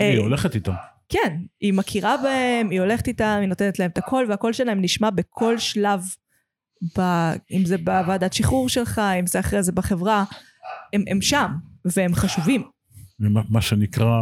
[0.00, 0.72] אה, הולכת איתם.
[1.12, 5.10] כן, היא מכירה בהם, היא הולכת איתם, היא נותנת להם את הקול, והקול שלהם נשמע
[5.10, 6.00] בכל שלב,
[6.98, 7.00] ב,
[7.50, 10.24] אם זה בוועדת שחרור שלך, אם זה אחרי זה בחברה,
[10.92, 11.52] הם, הם שם,
[11.84, 12.62] והם חשובים.
[13.48, 14.18] מה שנקרא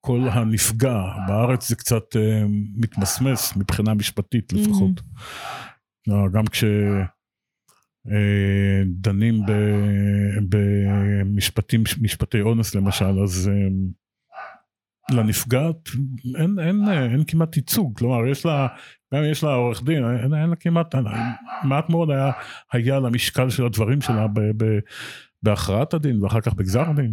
[0.00, 0.96] כל- הנפגע
[1.28, 2.42] בארץ זה קצת אה,
[2.76, 5.00] מתמסמס מבחינה משפטית לפחות.
[6.10, 6.44] אה, גם
[8.06, 9.40] כשדנים
[10.48, 13.68] במשפטים משפטי אונס למשל אז אה,
[15.10, 15.88] לנפגעת
[16.38, 18.66] אין, אין, אין כמעט ייצוג כלומר יש לה
[19.14, 20.94] גם יש לה עורך דין אין, אין לה כמעט
[21.64, 22.30] מעט מאוד היה,
[22.72, 24.78] היה למשקל של הדברים שלה ב, ב,
[25.42, 27.12] בהכרעת הדין ואחר כך בגזר הדין.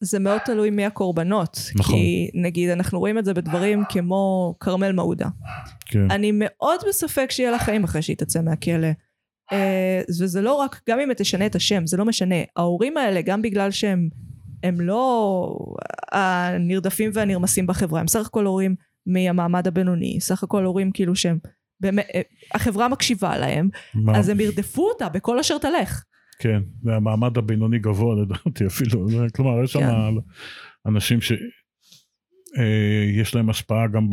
[0.00, 1.58] זה מאוד תלוי מי הקורבנות.
[1.74, 1.94] נכון.
[1.94, 5.28] כי נגיד, אנחנו רואים את זה בדברים כמו כרמל מעודה.
[5.86, 6.10] כן.
[6.10, 8.88] אני מאוד בספק שיהיה לה חיים אחרי שהיא תצא מהכלא.
[9.52, 12.34] אה, וזה לא רק, גם אם תשנה את השם, זה לא משנה.
[12.56, 14.08] ההורים האלה, גם בגלל שהם
[14.62, 15.54] הם לא
[16.12, 18.74] הנרדפים והנרמסים בחברה, הם סך הכל הורים
[19.06, 21.38] מהמעמד הבינוני, סך הכל הורים כאילו שהם,
[21.80, 22.20] באמת, אה,
[22.54, 26.04] החברה מקשיבה להם, מה- אז הם ירדפו אותה בכל אשר תלך.
[26.38, 29.06] כן, והמעמד הבינוני גבוה לדעתי אפילו,
[29.36, 30.20] כלומר יש שם כן.
[30.86, 34.08] אנשים שיש להם השפעה גם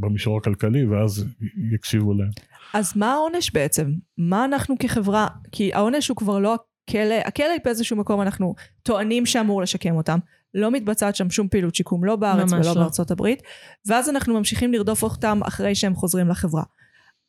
[0.00, 1.26] במישור הכלכלי ואז
[1.74, 2.30] יקשיבו להם.
[2.74, 3.92] אז מה העונש בעצם?
[4.18, 6.56] מה אנחנו כחברה, כי העונש הוא כבר לא
[6.88, 10.18] הכלא, הכלא באיזשהו מקום אנחנו טוענים שאמור לשקם אותם,
[10.54, 12.74] לא מתבצעת שם שום פעילות שיקום, לא בארץ ולא לא.
[12.74, 13.42] בארצות הברית,
[13.86, 16.62] ואז אנחנו ממשיכים לרדוף אותם אחרי שהם חוזרים לחברה.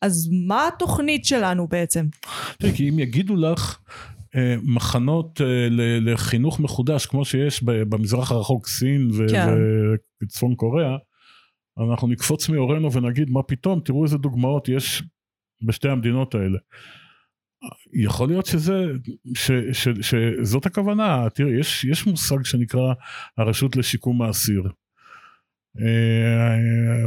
[0.02, 2.06] אז מה התוכנית שלנו בעצם?
[2.60, 3.80] תראי, כי אם יגידו לך
[4.36, 9.48] אה, מחנות אה, ל- לחינוך מחודש כמו שיש במזרח הרחוק סין ו- כן.
[10.24, 10.96] וצפון קוריאה,
[11.92, 15.04] אנחנו נקפוץ מעורנו ונגיד מה פתאום תראו איזה דוגמאות יש
[15.68, 16.58] בשתי המדינות האלה.
[17.94, 18.86] יכול להיות שזה,
[19.36, 22.94] ש, ש, שזאת הכוונה, תראי, יש, יש מושג שנקרא
[23.38, 24.64] הרשות לשיקום האסיר.
[25.82, 27.06] אה,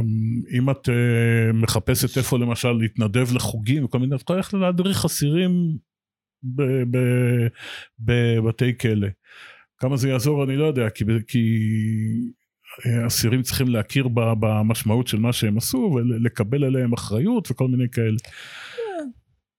[0.57, 5.77] אם את אה, מחפשת איפה למשל להתנדב לחוגים וכל מיני, את יכולה ללכת להדריך אסירים
[7.99, 9.07] בבתי כלא.
[9.77, 11.69] כמה זה יעזור אני לא יודע, כי, כי
[13.07, 18.17] אסירים צריכים להכיר במשמעות של מה שהם עשו ולקבל עליהם אחריות וכל מיני כאלה.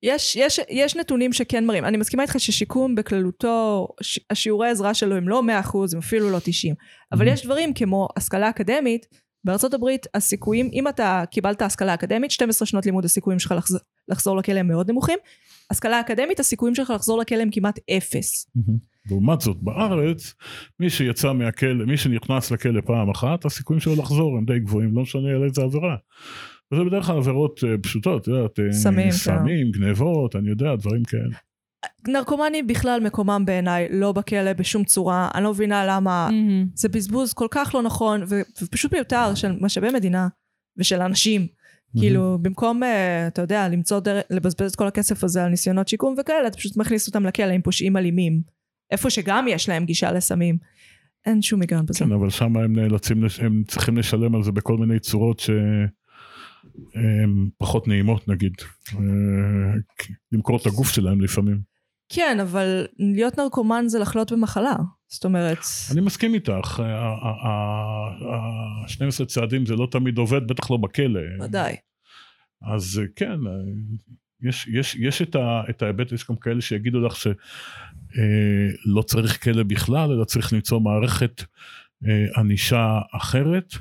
[0.03, 1.85] יש, יש, יש נתונים שכן מראים.
[1.85, 6.39] אני מסכימה איתך ששיקום בכללותו, ש- השיעורי העזרה שלו הם לא 100%, הם אפילו לא
[6.45, 6.75] 90.
[7.13, 7.27] אבל.
[7.29, 9.07] יש דברים כמו השכלה אקדמית,
[9.45, 14.37] בארצות הברית הסיכויים, אם אתה קיבלת השכלה אקדמית, 12 שנות לימוד הסיכויים שלך לחזור, לחזור
[14.37, 15.19] לכלא הם מאוד נמוכים.
[15.71, 18.51] השכלה אקדמית, הסיכויים שלך לחזור לכלא הם כמעט אפס.
[19.11, 20.35] לעומת זאת בארץ
[20.81, 25.03] מי שיצא מהכלא מי שנכנס לכלא פעם אחת הסיכויים שלו לחזור הם די גבוהים לא
[25.03, 25.97] משנה על איזה עבירה.
[26.73, 29.16] וזה בדרך כלל עבירות אה, פשוטות, את יודעת, אה, סמים, כן.
[29.16, 31.37] סמים, גנבות, אני יודע, דברים כאלה.
[32.09, 36.66] נרקומנים בכלל מקומם בעיניי לא בכלא בשום צורה, אני לא מבינה למה מהמם.
[36.75, 40.29] זה בזבוז כל כך לא נכון ו- ופשוט מיותר של משאבי מדינה
[40.77, 41.47] ושל אנשים.
[41.99, 46.14] כאילו במקום אה, אתה יודע למצוא דרך לבזבז את כל הכסף הזה על ניסיונות שיקום
[46.19, 48.43] וכאלה אתה פשוט מכניס אותם לכלא עם פושעים אלימים.
[48.91, 50.59] איפה שגם יש להם גישה לסמים.
[51.27, 51.99] אין שום היגיון בזה.
[51.99, 55.87] כן, אבל שם הם נאלצים, הם צריכים לשלם על זה בכל מיני צורות שהן
[57.59, 58.53] פחות נעימות נגיד.
[58.95, 59.01] אה,
[60.33, 61.61] למכור את הגוף שלהם לפעמים.
[62.09, 64.76] כן אבל להיות נרקומן זה לחלות במחלה.
[65.09, 65.59] זאת אומרת
[65.93, 71.20] אני מסכים איתך, ה-12 צעדים זה לא תמיד עובד, בטח לא בכלא.
[71.45, 71.76] ודאי.
[72.62, 73.53] אז אה, כן, אה,
[74.43, 77.35] יש, יש, יש את, ה, את ההיבט, יש גם כאלה שיגידו לך שלא
[78.87, 81.43] לא צריך כלא בכלל, אלא צריך למצוא מערכת
[82.07, 83.74] אה, ענישה אחרת.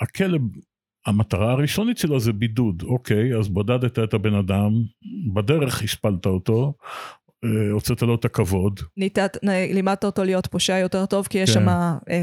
[0.00, 0.38] הכלא,
[1.06, 4.72] המטרה הראשונית שלו זה בידוד, אוקיי, אז בודדת את הבן אדם,
[5.34, 6.74] בדרך השפלת אותו,
[7.44, 9.36] אה, הוצאת לו את הכבוד, נתת,
[9.72, 11.60] לימדת אותו להיות פושע יותר טוב כי יש כן.
[11.60, 12.22] שם אה,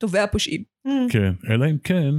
[0.00, 0.62] תובע פושעים.
[1.10, 2.10] כן, אלא אם כן,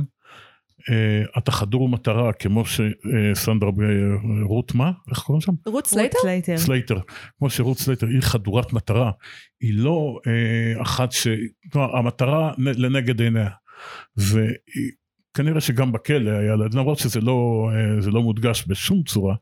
[0.89, 4.91] אה, אתה חדור מטרה, כמו שסנדרה אה, רות מה?
[5.09, 5.51] איך קוראים שם?
[5.51, 6.17] רות רות סלייטר?
[6.21, 6.57] סלייטר.
[6.57, 6.99] סלייטר.
[7.39, 9.11] כמו שרות סלייטר היא חדורת מטרה,
[9.61, 11.27] היא לא אה, אחת ש...
[11.71, 13.49] כלומר, המטרה נ- לנגד עיניה.
[15.37, 19.35] וכנראה שגם בכלא היה לה, למרות שזה לא, אה, זה לא מודגש בשום צורה,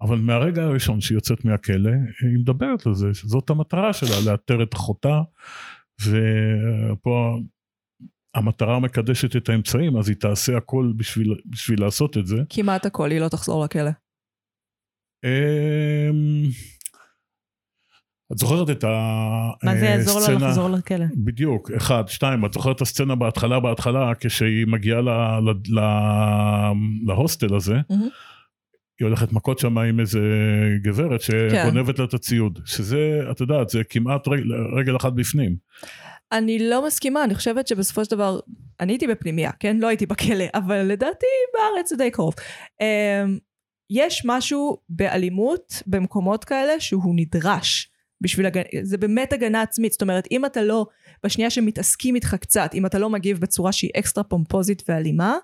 [0.00, 4.74] אבל מהרגע הראשון שהיא יוצאת מהכלא, היא מדברת על זה, שזאת המטרה שלה, לאתר את
[4.74, 5.20] אחותה,
[6.00, 7.38] ופה
[8.34, 12.36] המטרה מקדשת את האמצעים, אז היא תעשה הכל בשביל, בשביל לעשות את זה.
[12.48, 13.90] כמעט הכל, היא לא תחזור לכלא.
[18.34, 18.84] את זוכרת את
[19.62, 21.04] מה זה יעזור לו הסצנה- לחזור לכלא?
[21.16, 25.08] בדיוק, אחד, שתיים, את זוכרת את הסצנה בהתחלה בהתחלה כשהיא מגיעה ל,
[25.40, 25.80] ל, ל,
[27.06, 28.08] להוסטל הזה, מהמם.
[29.00, 30.20] היא הולכת מכות שם עם איזה
[30.82, 34.44] גברת שגונבת לה את הציוד, שזה, את יודעת, זה כמעט רגל,
[34.78, 35.56] רגל אחת בפנים.
[36.32, 38.40] אני לא מסכימה, אני חושבת שבסופו של דבר,
[38.80, 39.76] אני הייתי בפנימייה, כן?
[39.76, 42.34] לא הייתי בכלא, אבל לדעתי בארץ זה די קרוב.
[42.80, 43.38] אמ,
[43.90, 47.90] יש משהו באלימות במקומות כאלה שהוא נדרש.
[48.20, 50.86] בשביל הגנה, זה באמת הגנה עצמית, זאת אומרת אם אתה לא,
[51.24, 55.36] בשנייה שמתעסקים איתך קצת, אם אתה לא מגיב בצורה שהיא אקסטרה פומפוזית ואלימה,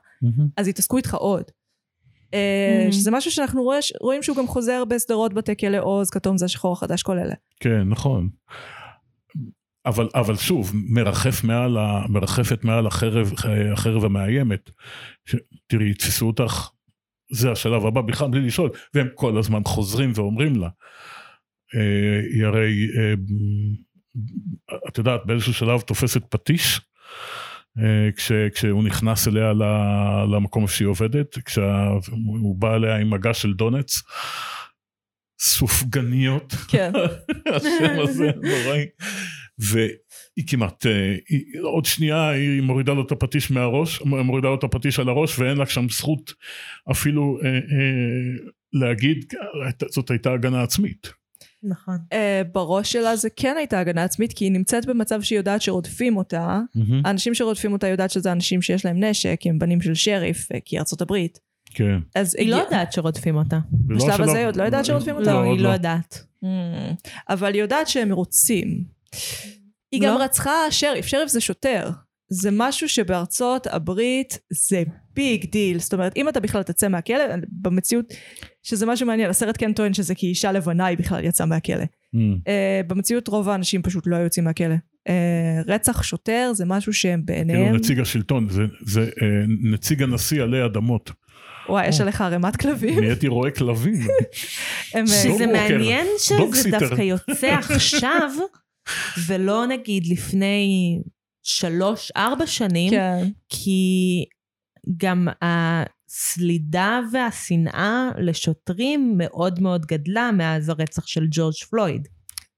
[0.56, 1.44] אז יתעסקו איתך עוד.
[2.34, 2.88] אה.
[2.92, 6.72] שזה משהו שאנחנו רואה, רואים שהוא גם חוזר בסדרות בתי כלא עוז, כתום זה השחור
[6.72, 7.34] החדש, כל אלה.
[7.60, 8.28] כן, נכון.
[9.86, 13.32] אבל, אבל שוב, מרחף מעל ה, מרחפת מעל החרב,
[13.72, 14.70] החרב המאיימת.
[15.26, 16.68] ש, תראי, יתפסו אותך,
[17.32, 20.68] זה השלב הבא, בכלל בלי לשאול, והם כל הזמן חוזרים ואומרים לה.
[21.74, 23.14] אה, היא הרי, אה,
[24.88, 26.80] את יודעת, באיזשהו שלב תופסת פטיש,
[27.78, 29.52] אה, כש, כשהוא נכנס אליה
[30.32, 34.02] למקום שהיא עובדת, כשהוא בא אליה עם מגש של דונץ.
[35.42, 36.92] סופגניות, כן.
[37.54, 38.86] השם הזה נוראי.
[39.58, 40.86] והיא כמעט,
[41.28, 45.38] היא, עוד שנייה היא מורידה לו את הפטיש מהראש, מורידה לו את הפטיש על הראש
[45.38, 46.34] ואין לה שם זכות
[46.90, 47.58] אפילו אה, אה,
[48.72, 49.24] להגיד,
[49.90, 51.19] זאת הייתה הגנה עצמית.
[51.62, 51.96] נכון.
[52.14, 52.16] uh,
[52.52, 56.60] בראש שלה זה כן הייתה הגנה עצמית, כי היא נמצאת במצב שהיא יודעת שרודפים אותה.
[57.04, 60.78] האנשים שרודפים אותה יודעת שזה אנשים שיש להם נשק, הם בנים של שריף, אה, כי
[60.78, 61.38] ארצות הברית.
[61.74, 61.98] כן.
[62.14, 63.58] אז היא לא הגיע- יודעת שרודפים אותה.
[63.72, 65.32] בשלב השלב- הזה היא עוד לא יודעת שרודפים אותה?
[65.32, 66.22] לא, היא לא יודעת.
[66.44, 66.46] Mm,
[67.28, 68.84] אבל היא יודעת שהם רוצים.
[69.92, 70.24] היא גם לא?
[70.24, 71.90] רצחה שריף, שריף זה שוטר.
[72.32, 74.82] זה משהו שבארצות הברית זה
[75.14, 75.78] big deal.
[75.78, 78.04] זאת אומרת, אם אתה בכלל תצא מהכלא, במציאות,
[78.62, 81.84] שזה משהו מעניין, הסרט כן טוען שזה כי אישה לבנה היא בכלל יצאה מהכלא.
[81.84, 84.74] Mm, Uh, במציאות רוב האנשים פשוט לא היו יוצאים מהכלא.
[85.08, 85.12] Uh,
[85.66, 89.26] רצח שוטר זה משהו שהם כאילו בעיניהם, נציג השלטון, זה, זה אה,
[89.62, 91.10] נציג הנשיא עלי אדמות.
[91.68, 93.00] וואי יש עליך ערימת כלבים.
[93.00, 93.94] נהייתי רועה כלבים.
[95.06, 96.70] שזה מעניין שזה.
[96.70, 98.30] דווקא יוצא עכשיו,
[99.26, 100.98] ולא נגיד לפני
[101.42, 103.28] שלוש, ארבע שנים, כן.
[103.48, 104.24] כי
[104.96, 105.28] גם
[106.10, 112.08] הסלידה והשנאה לשוטרים מאוד מאוד גדלה מאז הרצח של ג'ורג' פלויד.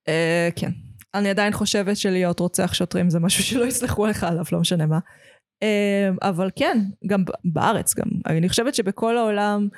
[0.09, 0.70] Uh, כן.
[1.14, 4.98] אני עדיין חושבת שלהיות רוצח שוטרים זה משהו שלא יסלחו לך עליו, לא משנה מה.
[5.62, 8.07] אה, אבל כן, גם בארץ גם.
[8.26, 9.68] אני חושבת שבכל העולם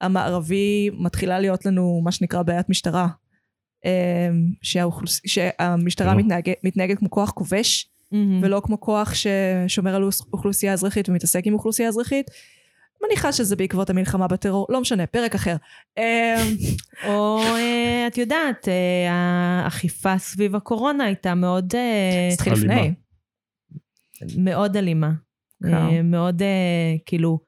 [0.00, 3.08] המערבי מתחילה להיות לנו מה שנקרא בעיית משטרה.
[3.84, 4.28] אה,
[4.62, 5.20] שהאוכלוס...
[5.26, 6.18] שהמשטרה לא.
[6.18, 6.50] מתנהג...
[6.64, 8.42] מתנהגת כמו כוח כובש, מהמם.
[8.42, 12.30] ולא כמו כוח ששומר על אוכלוס- אוכלוסייה אזרחית ומתעסק עם אוכלוסייה אזרחית.
[13.06, 15.56] מניחה שזה בעקבות המלחמה בטרור, לא משנה, פרק אחר.
[15.98, 16.42] אה,
[17.08, 19.12] או אה, את יודעת, אה,
[19.64, 22.74] האכיפה סביב הקורונה הייתה מאוד, אה, התחיל אלימה.
[22.74, 22.92] לפני.
[24.44, 25.10] מאוד אלימה.
[25.62, 25.74] כן.
[25.74, 26.46] אה, מאוד, אה,
[27.06, 27.38] כאילו,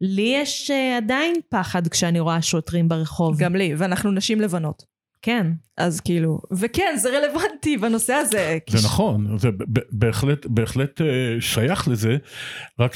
[0.00, 3.38] לי יש אה, עדיין פחד כשאני רואה שוטרים ברחוב.
[3.38, 4.82] גם לי, ואנחנו נשים לבנות.
[5.22, 5.46] כן.
[5.76, 8.58] אז כאילו, וכן, זה רלוונטי בנושא הזה.
[8.70, 11.06] זה ש- נכון, זה ב- ב- בהחלט, בהחלט אה,
[11.40, 12.16] שייך לזה,
[12.80, 12.92] רק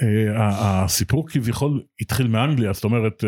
[0.00, 3.24] שהסיפור כביכול התחיל מאנגליה, זאת אומרת,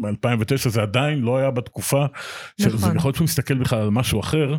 [0.00, 2.06] ב-2009 זה עדיין לא היה בתקופה,
[2.60, 2.78] נכון.
[2.78, 4.56] זה יכול להיות שהוא מסתכל בכלל על משהו אחר,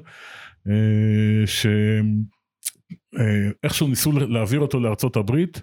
[0.68, 1.44] אה,
[3.64, 5.62] שאיכשהו ניסו להעביר אותו לארצות הברית,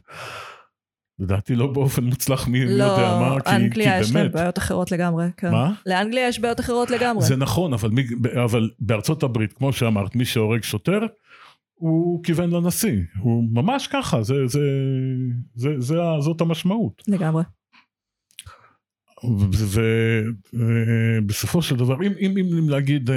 [1.18, 4.34] לדעתי לא באופן מוצלח מי, מי יודע מה, לא, כי, אנגליה כי יש להם באמת,
[4.34, 5.26] בעיות אחרות לגמרי.
[5.36, 5.50] כן.
[5.50, 5.72] מה?
[5.86, 7.24] לאנגליה יש בעיות אחרות לגמרי.
[7.24, 8.02] זה נכון, אבל, מי,
[8.44, 10.98] אבל בארצות הברית, כמו שאמרת, מי שהורג שוטר,
[11.84, 13.00] הוא כיוון לנשיא.
[13.18, 14.60] הוא ממש ככה, זה, זה,
[15.54, 17.02] זה, זה, ה- זאת המשמעות.
[17.08, 17.42] לגמרי.
[20.52, 23.16] ובסופו של דבר, אם, אם, אם, להגיד אה,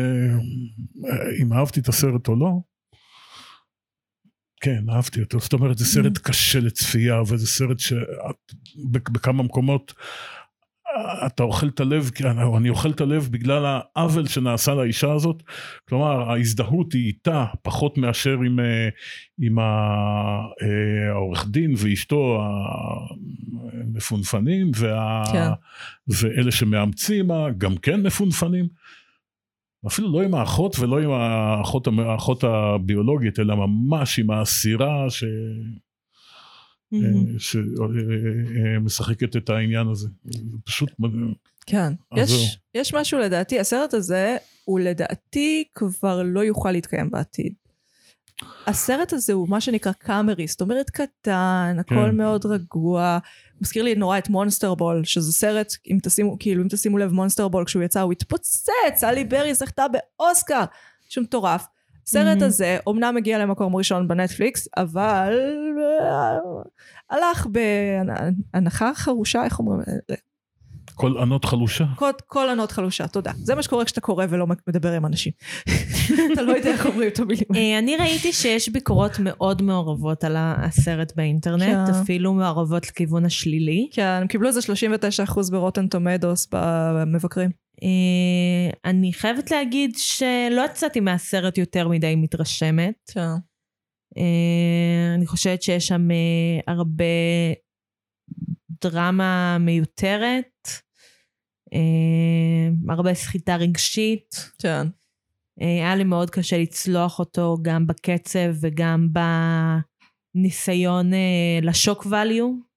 [1.42, 2.52] אם אהבתי את הסרט או לא,
[4.62, 5.40] כן, אהבתי אותו.
[5.40, 9.94] זאת אומרת, זה סרט קשה לצפייה, וזה סרט שבכמה מקומות
[11.26, 15.44] אתה אוכל את הלב, כי אני- אוכל את הלב בגלל העוול שנעשה לאישה הזאת.
[15.90, 18.90] כלומר, ההזדהות היא איתה פחות מאשר עם, אה,
[19.42, 19.66] עם אה,
[21.12, 22.40] העורך דין ואשתו
[23.74, 25.50] המפונפנים, וה, כן.
[26.08, 27.28] ואלה שמאמצים
[27.58, 28.68] גם כן מפונפנים.
[29.88, 35.24] אפילו לא עם האחות ולא עם האחות, האחות הביולוגית, אלא ממש עם האסירה ש...
[36.92, 37.40] מהמם.
[37.40, 40.08] שמשחקת את העניין הזה.
[40.24, 40.92] זה פשוט...
[41.66, 41.94] כן.
[42.12, 42.38] אז זהו.
[42.38, 47.54] יש, יש משהו לדעתי, הסרט הזה, הוא לדעתי כבר לא יוכל להתקיים בעתיד.
[48.68, 52.16] הסרט הזה הוא מה שנקרא קאמרי, זאת אומרת קטן, הכל כן.
[52.16, 53.18] מאוד רגוע.
[53.62, 57.48] מזכיר לי נורא את מונסטר בול, שזה סרט, אם תשימו, כאילו, אם תשימו לב, מונסטר
[57.48, 60.64] בול, כשהוא יצא, הוא התפוצץ, סלי ברי זכתה באוסקר,
[61.10, 61.66] שהוא מטורף.
[62.08, 62.46] הסרט Mhm.
[62.46, 65.40] הזה אומנם מגיע למקום ראשון בנטפליקס, אבל
[66.02, 66.38] אה,
[67.10, 67.48] הלך
[68.54, 69.82] בהנחה חרושה, איך אומרים?
[70.98, 71.86] כל ענות חלושה.
[71.96, 73.32] כל, כל ענות חלושה, תודה.
[73.38, 75.32] זה מה שקורה כשאתה קורא ולא מדבר עם אנשים.
[76.34, 77.46] אתה לא יודע איך אומרים את המילים.
[77.56, 81.94] אה, אני ראיתי שיש ביקורות מאוד מעורבות על הסרט באינטרנט, כן.
[82.02, 83.90] אפילו מעורבות לכיוון השלילי.
[83.94, 87.50] כן, הם קיבלו איזה 39% ברוטן טומדוס במבקרים.
[87.84, 93.12] אה, אני חייבת להגיד שלא יצאתי מהסרט יותר מדי מתרשמת.
[93.14, 93.22] כן.
[94.18, 96.08] אה, אני חושבת שיש שם
[96.68, 97.04] הרבה
[98.82, 100.70] דרמה מיותרת,
[102.90, 104.36] הרבה סחיטה רגשית.
[104.60, 104.88] כן.
[105.62, 109.08] אה, היה לי מאוד קשה לצלוח אותו גם בקצב וגם
[110.36, 112.68] בניסיון אה, לשוק value.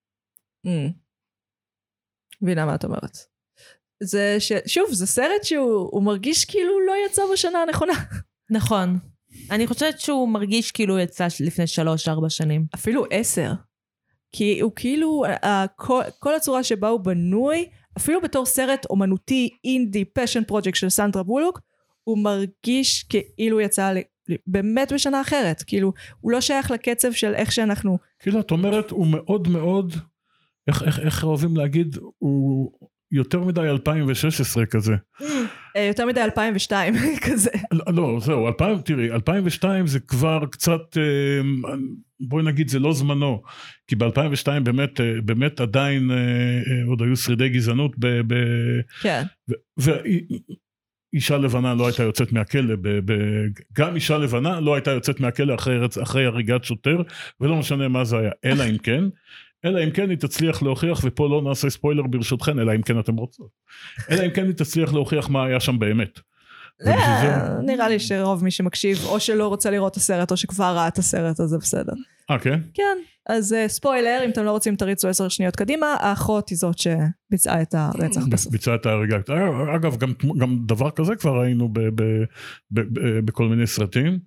[2.42, 3.18] מבינה מה את אומרת.
[4.02, 4.52] זה ש...
[4.66, 7.92] שוב, זה סרט שהוא הוא מרגיש כאילו לא יצא בשנה הנכונה.
[8.50, 8.98] נכון.
[9.50, 12.66] אני חושבת שהוא מרגיש כאילו הוא יצא לפני שלוש-ארבע שנים.
[12.74, 13.52] אפילו עשר.
[14.32, 15.24] כי הוא כאילו,
[16.18, 17.68] כל הצורה שבה הוא בנוי,
[17.98, 21.60] אפילו בתור סרט אומנותי, אינדי, פשן פרויקט של סנדרה בולוק,
[22.04, 23.02] הוא מרגיש
[23.36, 25.62] כאילו יצא ל- באמת בשנה אחרת.
[25.66, 27.98] כאילו, הוא לא שייך לקצב של איך שאנחנו...
[28.18, 29.92] כאילו, את אומרת, הוא מאוד מאוד,
[30.68, 32.72] איך, איך, איך אוהבים להגיד, הוא
[33.12, 34.92] יותר מדי 2016 כזה.
[35.76, 36.94] אה, יותר מדי 2002
[37.26, 37.50] כזה.
[37.72, 41.72] לא, לא, זהו, 2000, תראי, 2002 זה כבר קצת, אה,
[42.20, 43.42] בואי נגיד, זה לא זמנו.
[43.86, 46.10] כי ב-2002 באמת, אה, באמת עדיין
[46.86, 48.06] עוד היו שרידי גזענות ב...
[48.06, 48.34] ב
[49.02, 49.22] כן.
[49.76, 53.14] ואישה לבנה לא הייתה יוצאת מהכלא, ב, ב,
[53.72, 57.02] גם אישה לבנה לא הייתה יוצאת מהכלא אחרי, אחרי הריגת שוטר,
[57.40, 59.04] ולא משנה מה זה היה, אלא אם כן,
[59.64, 63.16] אלא אם כן היא תצליח להוכיח, ופה לא נעשה ספוילר ברשותכן, אלא אם כן אתם
[63.16, 63.50] רוצות,
[64.10, 66.20] אלא אם כן היא תצליח להוכיח מה היה שם באמת.
[66.86, 70.88] אה, נראה לי שרוב מי שמקשיב, או שלא רוצה לראות את הסרט, או שכבר ראה
[70.88, 71.92] את הסרט, אז זה בסדר.
[72.30, 72.60] אה, כן?
[72.74, 72.98] כן,
[73.28, 77.62] אז אה, ספוילר, אם אתם לא רוצים תריצו עשר שניות קדימה, האחות היא זאת שביצעה
[77.62, 78.52] את הרצח בסוף.
[78.52, 79.18] ביצעה את ההריגה.
[79.76, 79.96] אגב,
[80.38, 81.68] גם, דבר כזה כבר ראינו
[83.24, 84.18] בכל מיני סרטים.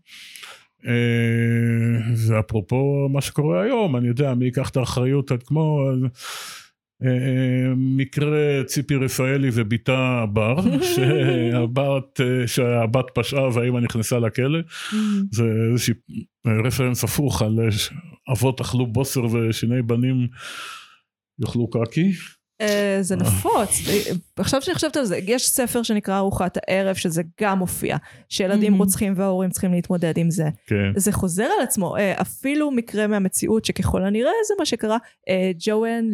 [0.88, 5.92] אה, ואפרופו מה שקורה היום, אני יודע, מי ייקח את האחריות, את כמו...
[7.04, 10.56] אה, מקרה ציפי רפאלי ובתה בר,
[10.96, 14.60] שהבת, אה, שהבת פשעה והאימא נכנסה לכלא,
[15.32, 15.94] זה איזשהו
[16.66, 17.68] רפרנס הפוך על אה,
[18.34, 20.28] אבות אכלו בוסר ושיני בנים
[21.40, 22.12] יאכלו קקי.
[22.62, 23.70] אה, זה נפוץ.
[24.38, 27.98] עכשיו שאני חושבת על זה, יש ספר שנקרא ארוחת הערב, שזה גם מופיע,
[28.30, 28.78] שילדים Mhm.
[28.78, 30.50] רוצחים וההורים צריכים להתמודד עם זה.
[30.68, 30.76] כן.
[30.96, 34.98] זה חוזר על עצמו, אה, אפילו מקרה מהמציאות שככל הנראה זה מה שקרה,
[35.30, 36.06] אה, ג'ואן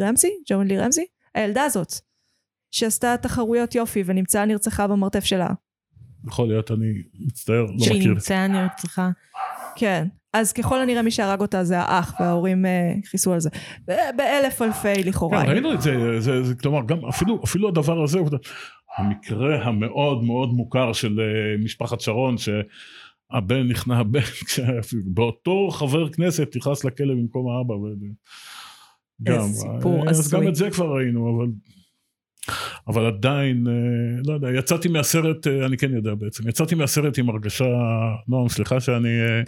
[0.00, 1.92] רמזי, ג'ואן לי רמזי, הילדה הזאת,
[2.70, 5.48] שעשתה תחרויות יופי ונמצאה נרצחה במרתף שלה.
[6.28, 6.86] יכול להיות, אני
[7.26, 8.12] מצטער, לא שהיא מכיר.
[8.12, 9.10] נמצאה נרצחה.
[9.76, 10.06] כן.
[10.38, 13.50] אז ככל הנראה מי שהרג אותה זה האח, וההורים אה, הכניסו על זה.
[13.86, 15.42] באלף אלפי לכאורה.
[15.42, 18.18] כן, ראינו את זה, זה, זה כלומר, גם אפילו, אפילו הדבר הזה,
[18.98, 24.20] המקרה המאוד מאוד מוכר של אה, משפחת שרון, שהבן נכנע, הבן,
[25.14, 27.74] באותו חבר כנסת נכנס לכלא במקום האבא.
[29.22, 30.40] גם, איזה סיפור אה, אז הזוי.
[30.40, 31.46] גם את זה כבר ראינו, אבל...
[32.86, 37.28] אבל עדיין, אה, לא יודע, יצאתי מהסרט, אה, אני כן יודע בעצם, יצאתי מהסרט עם
[37.28, 37.64] הרגשה,
[38.28, 39.42] נועם, סליחה שאני אה,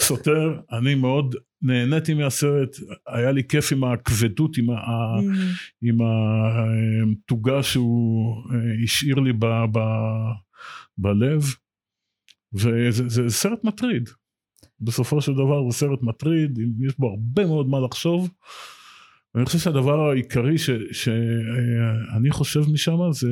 [0.00, 2.76] סותר, אני מאוד נהניתי מהסרט,
[3.06, 4.74] היה לי כיף עם הכבדות, עם ה...
[5.82, 5.98] עם
[7.12, 8.36] התוגה שהוא
[8.84, 9.78] השאיר לי ב, ב,
[10.98, 11.42] בלב
[12.52, 14.08] וזה זה סרט מטריד.
[14.80, 18.30] בסופו של דבר זה סרט מטריד יש בו הרבה מאוד מה לחשוב
[19.34, 20.58] ואני חושב שהדבר העיקרי
[20.92, 23.28] שאני חושב משם זה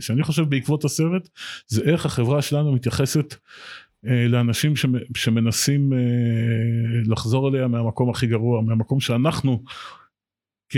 [0.00, 1.28] שאני חושב בעקבות הסרט
[1.66, 3.34] זה איך החברה שלנו מתייחסת
[4.06, 5.98] אה, לאנשים שמ- שמנסים אה,
[7.06, 9.62] לחזור אליה מהמקום הכי גרוע מהמקום שאנחנו
[10.68, 10.76] כ...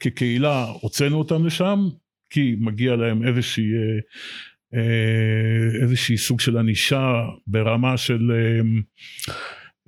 [0.00, 1.78] כקהילה הוצאנו אותם לשם
[2.30, 3.72] כי מגיע להם איזושהי
[4.74, 7.12] אה, איזושהי סוג של ענישה
[7.46, 8.32] ברמה של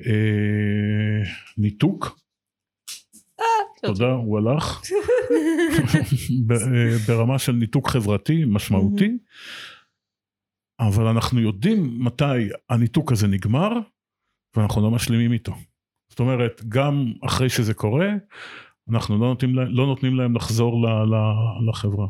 [0.06, 1.22] אה,
[1.58, 2.18] ניתוק.
[3.82, 4.82] תודה, הוא הלך.
[6.50, 9.18] אה, ברמה של ניתוק חברתי משמעותי.
[10.80, 13.68] אבל אנחנו יודעים מתי הניתוק הזה נגמר
[14.56, 15.54] ואנחנו לא משלימים איתו.
[16.10, 18.08] זאת אומרת, גם אחרי שזה קורה,
[18.90, 21.14] אנחנו לא נותנים להם, לא נותנים להם לחזור ל, ל,
[21.70, 22.06] לחברה.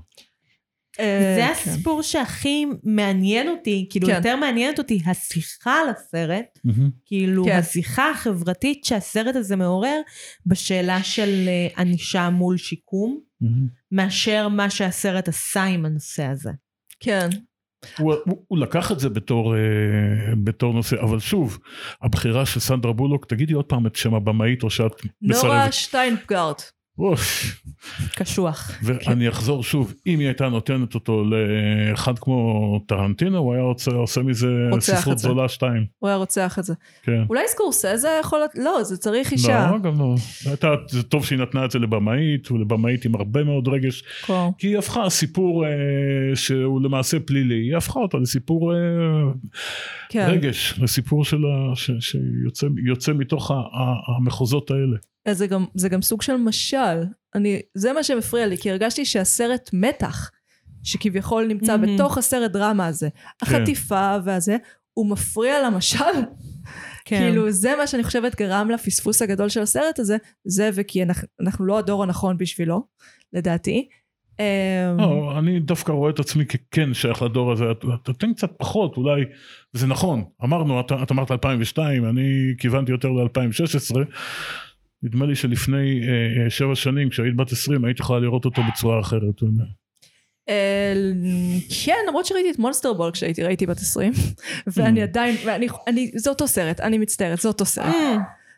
[1.01, 1.71] אה, זה כן.
[1.71, 4.15] הסיפור שהכי מעניין אותי, כאילו כן.
[4.15, 6.59] יותר מעניינת אותי השיחה על הסרט,
[7.05, 7.59] כאילו כן.
[7.59, 10.01] השיחה החברתית שהסרט הזה מעורר
[10.47, 13.21] בשאלה של אה, ענישה מול שיקום,
[13.93, 16.51] מאשר מה שהסרט עשה עם הנושא הזה.
[17.01, 17.29] כן.
[17.99, 19.61] הוא, הוא, הוא לקח את זה בתור, אה,
[20.45, 21.59] בתור נושא, אבל שוב,
[22.03, 24.93] הבחירה של סנדרה בולוק, תגידי עוד פעם את שם הבמאית או שאת
[25.23, 25.73] נורה מסרבת.
[25.73, 26.63] שטיינפגארט.
[26.99, 27.55] אוף,
[28.17, 28.71] קשוח.
[28.83, 34.23] ואני אחזור שוב, אם היא הייתה נותנת אותו לאחד כמו טרנטינו, הוא היה עושה, עושה
[34.23, 34.49] מזה
[34.81, 35.19] ספרות.
[35.19, 35.87] זולה שתיים.
[35.99, 36.75] הוא היה רוצח את זה.
[37.03, 37.23] כן.
[37.29, 38.41] אולי סקורסזה יכול...
[38.55, 39.71] לא, זה צריך אישה.
[39.71, 40.15] לא, גם לא.
[40.47, 44.49] הייתה, זה טוב שהיא נתנה את זה לבמאית, ולבמאית עם הרבה מאוד רגש, כה.
[44.59, 45.71] כי היא הפכה סיפור אה,
[46.35, 48.79] שהוא למעשה פלילי, היא הפכה אותו לסיפור אה,
[50.09, 50.27] כן.
[50.31, 53.51] רגש, לסיפור של ה, ש, שיוצא יוצא מתוך
[54.17, 54.97] המחוזות האלה.
[55.29, 57.05] אז זה גם, זה גם סוג של משל.
[57.35, 60.31] אני, זה מה שמפריע לי, כי הרגשתי שהסרט מתח,
[60.83, 61.97] שכביכול נמצא מהמם.
[61.97, 63.09] בתוך הסרט דרמה הזה,
[63.43, 64.57] החטיפה והזה,
[64.95, 65.99] הוא מפריע למשל.
[67.05, 67.19] כן.
[67.19, 71.67] כאילו זה מה שאני חושבת גרם לפספוס הגדול של הסרט הזה, זה וכי אנחנו, אנחנו
[71.67, 72.87] לא הדור הנכון בשבילו,
[73.33, 73.89] לדעתי.
[74.41, 78.51] אמ, לא, אני דווקא רואה את עצמי ככן שייך לדור הזה, אתה אתה תן קצת
[78.59, 79.25] פחות אולי,
[79.73, 83.97] זה נכון, אמרנו, אתה, את אמרת 2002, אני כיוונתי יותר ל-2016,
[85.03, 89.01] נדמה לי שלפני אה, אה, שבע שנים כשהיית בת 20 היית יכולה לראות אותו בצורה
[89.01, 89.43] אחרת.
[90.49, 90.93] אה,
[91.85, 94.13] כן, למרות שראיתי את מונסטר בול כשהייתי, ראיתי בת 20,
[94.77, 95.03] ואני Mm.
[95.03, 97.95] עדיין, ואני, אני, זה אותו סרט, אני מצטערת, זה אותו סרט.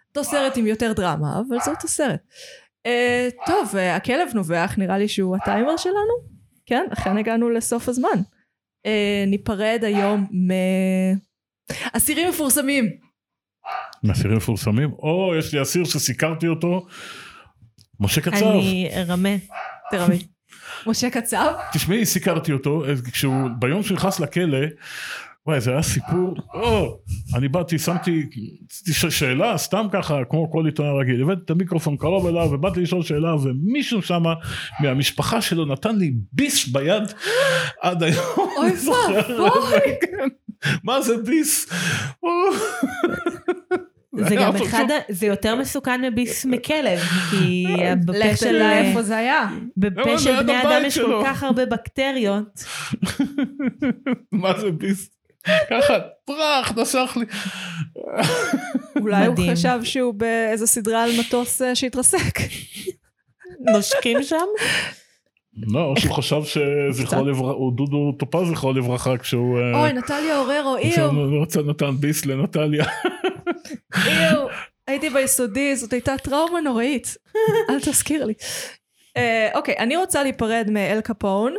[0.08, 2.20] אותו סרט עם יותר דרמה, אבל זה אותו סרט.
[2.88, 6.40] Uh, טוב, uh, הכלב נובח, נראה לי שהוא הטיימר שלנו.
[6.66, 8.18] כן, אכן הגענו לסוף הזמן.
[8.86, 8.90] Uh,
[9.26, 10.50] ניפרד היום מ...
[11.92, 13.09] אסירים מפורסמים.
[14.04, 16.86] מאסירים מפורסמים, או יש לי אסיר שסיקרתי אותו,
[18.00, 18.46] משה קצב.
[18.46, 19.28] אני רמה.
[19.90, 20.18] תרמי.
[20.86, 21.52] משה קצב?
[21.72, 24.58] תשמעי, סיקרתי אותו, אז כשהוא, ביום שהוא נכנס לכלא,
[25.46, 26.98] וואי, זה היה סיפור, או,
[27.34, 28.26] אני באתי, שמתי
[29.10, 33.34] שאלה, סתם ככה, כמו כל עיתונאי רגיל, הבאתי את המיקרופון קרוב אליו, ובאתי לשאול שאלה,
[33.34, 34.22] ומישהו שם
[34.80, 37.02] מהמשפחה שלו נתן לי ביס ביד
[37.80, 38.24] עד היום.
[38.36, 38.70] אוי.
[38.88, 39.80] ואבוי.
[40.84, 41.66] מה זה ביס?
[44.22, 44.28] או.
[44.28, 46.98] זה גם אחד, זה יותר מסוכן מביס מכלב,
[47.30, 47.66] כי
[48.06, 49.48] בפה של, איפה זה היה.
[49.76, 51.22] בפה של בני אדם יש כל.
[51.24, 52.64] כך הרבה בקטריות.
[54.32, 55.10] מה זה ביס?
[55.70, 55.94] ככה,
[56.24, 57.26] פרח, נשך לי.
[59.00, 59.36] אולי הוא.
[59.52, 62.38] חשב שהוא באיזה סדרה על מטוס אה, שהתרסק.
[63.74, 64.46] נושקים שם?
[65.56, 69.58] לא, או שהוא חשב שזכרו לברכה, או דודו טופז זכרו לברכה כשהוא...
[69.58, 72.84] אה, אוי, נטליה אוררו, איו, כשהוא רצה נתן ביס לנטליה.
[74.06, 74.46] איו.
[74.86, 77.16] הייתי ביסודי, זאת הייתה טראומה נוראית.
[77.70, 78.34] אל תזכיר לי.
[79.16, 81.54] אה, אוקיי, אני רוצה להיפרד מאל קפון.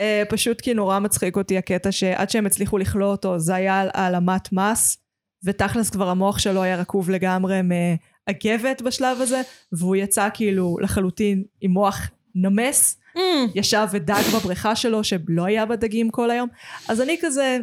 [0.00, 3.88] אה, פשוט כי נורא מצחיק אותי הקטע שעד שהם הצליחו לכלוא אותו זה היה על
[3.94, 4.98] העלמת מס,
[5.44, 9.42] ותכלס כבר המוח שלו היה רקוב לגמרי מאגבת בשלב הזה,
[9.72, 15.76] והוא יצא כאילו לחלוטין עם מוח נמס, Mm, ישב ודג בבריכה שלו שלא היה בה
[15.76, 16.48] דגים כל היום.
[16.88, 17.58] אז אני כזה,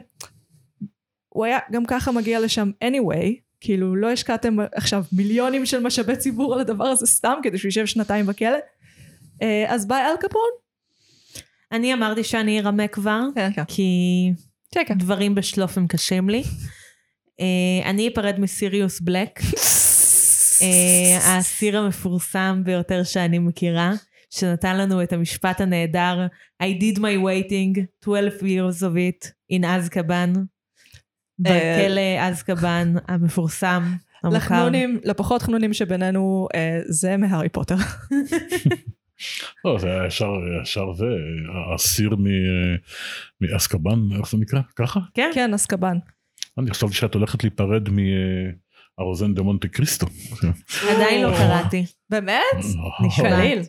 [1.29, 6.53] הוא היה גם ככה מגיע לשם anyway, כאילו לא השקעתם עכשיו מיליונים של משאבי ציבור
[6.53, 8.57] על הדבר הזה סתם כדי שהוא יישב שנתיים בכלא.
[9.41, 10.49] אה, אז ביי אל קפון.
[11.71, 13.63] אני אמרתי שאני ארמה כבר, כן, כן.
[13.67, 14.31] כי
[14.75, 14.93] צ'קה.
[14.93, 16.43] דברים בשלוף הם קשים לי.
[17.39, 19.39] אה, אני אפרד מסיריוס בלק,
[20.61, 23.91] אה, האסיר המפורסם ביותר שאני מכירה,
[24.29, 26.27] שנתן לנו את המשפט הנהדר
[26.63, 30.33] I did my waiting, 12 years of it, in אזקבאן,
[31.39, 33.83] בכלא אזקבאן המפורסם,
[34.23, 34.37] המוכר.
[34.37, 37.75] לחנונים, לפחות חנונים שבינינו, אה, זה מהארי פוטר.
[39.65, 40.31] לא, זה היה ישר,
[40.63, 41.05] ישר זה,
[41.71, 42.15] האסיר
[43.41, 44.59] מאסקבן, איך זה נקרא?
[44.75, 44.99] ככה?
[45.13, 45.97] כן, כן, אסקבן.
[46.57, 50.07] אני חשבתי שאת הולכת להיפרד מארוזן דה מונטה קריסטו.
[50.89, 51.85] עדיין לא קראתי.
[52.09, 52.41] באמת?
[53.05, 53.29] נשמע.
[53.29, 53.59] קליל.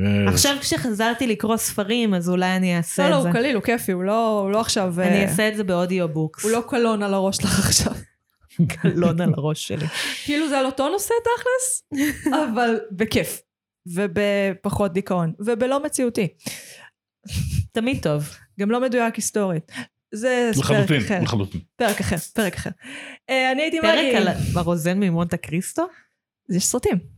[0.00, 3.28] אה, עכשיו כשחזרתי לקרוא ספרים, אז אולי אני אעשה לא, לא, את זה.
[3.28, 5.00] הוא קליל, הוא כיפי, הוא לא הוא לא עכשיו...
[5.00, 6.44] אה, אני אעשה את זה ב audiobooks.
[6.44, 7.92] הוא לא קלון על הראש שלך עכשיו.
[8.82, 9.86] קלון על הראש שלי.
[10.24, 12.00] כאילו זה על אותו נושא תכלס,
[12.44, 13.42] אבל בכיף.
[13.86, 15.32] ובפחות דיכאון.
[15.40, 16.28] ובלא מציאותי.
[17.72, 18.28] תמיד טוב.
[18.60, 19.72] גם לא מדויק היסטורית.
[20.14, 21.20] זה פרק אחר.
[21.22, 21.60] לחלוטין.
[21.76, 22.70] פרק אחר, פרק אחר.
[23.30, 24.16] אה, אני הייתי פרק מגי.
[24.16, 25.82] על הרוזן ממונטה קריסטו?
[26.50, 27.17] יש סרטים.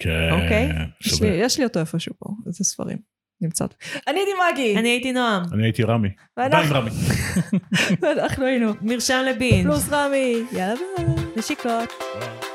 [0.00, 0.68] כן, אוקיי.
[1.06, 1.22] יש.
[1.22, 2.98] לי- יש לי אותו איפשהו פה, איזה ספרים.
[3.42, 3.64] נמצא.
[4.08, 4.76] אני הייתי מגי.
[4.78, 5.42] אני הייתי נועם.
[5.52, 6.08] אני הייתי רמי.
[6.36, 6.90] עדיין רמי.
[8.02, 8.72] ואנחנו היינו.
[8.82, 9.62] מרשם ל binge.
[9.64, 10.42] פלוס רמי.
[10.52, 11.06] יאללה ביי.
[11.36, 11.88] נשיקות.
[12.20, 12.49] ביי.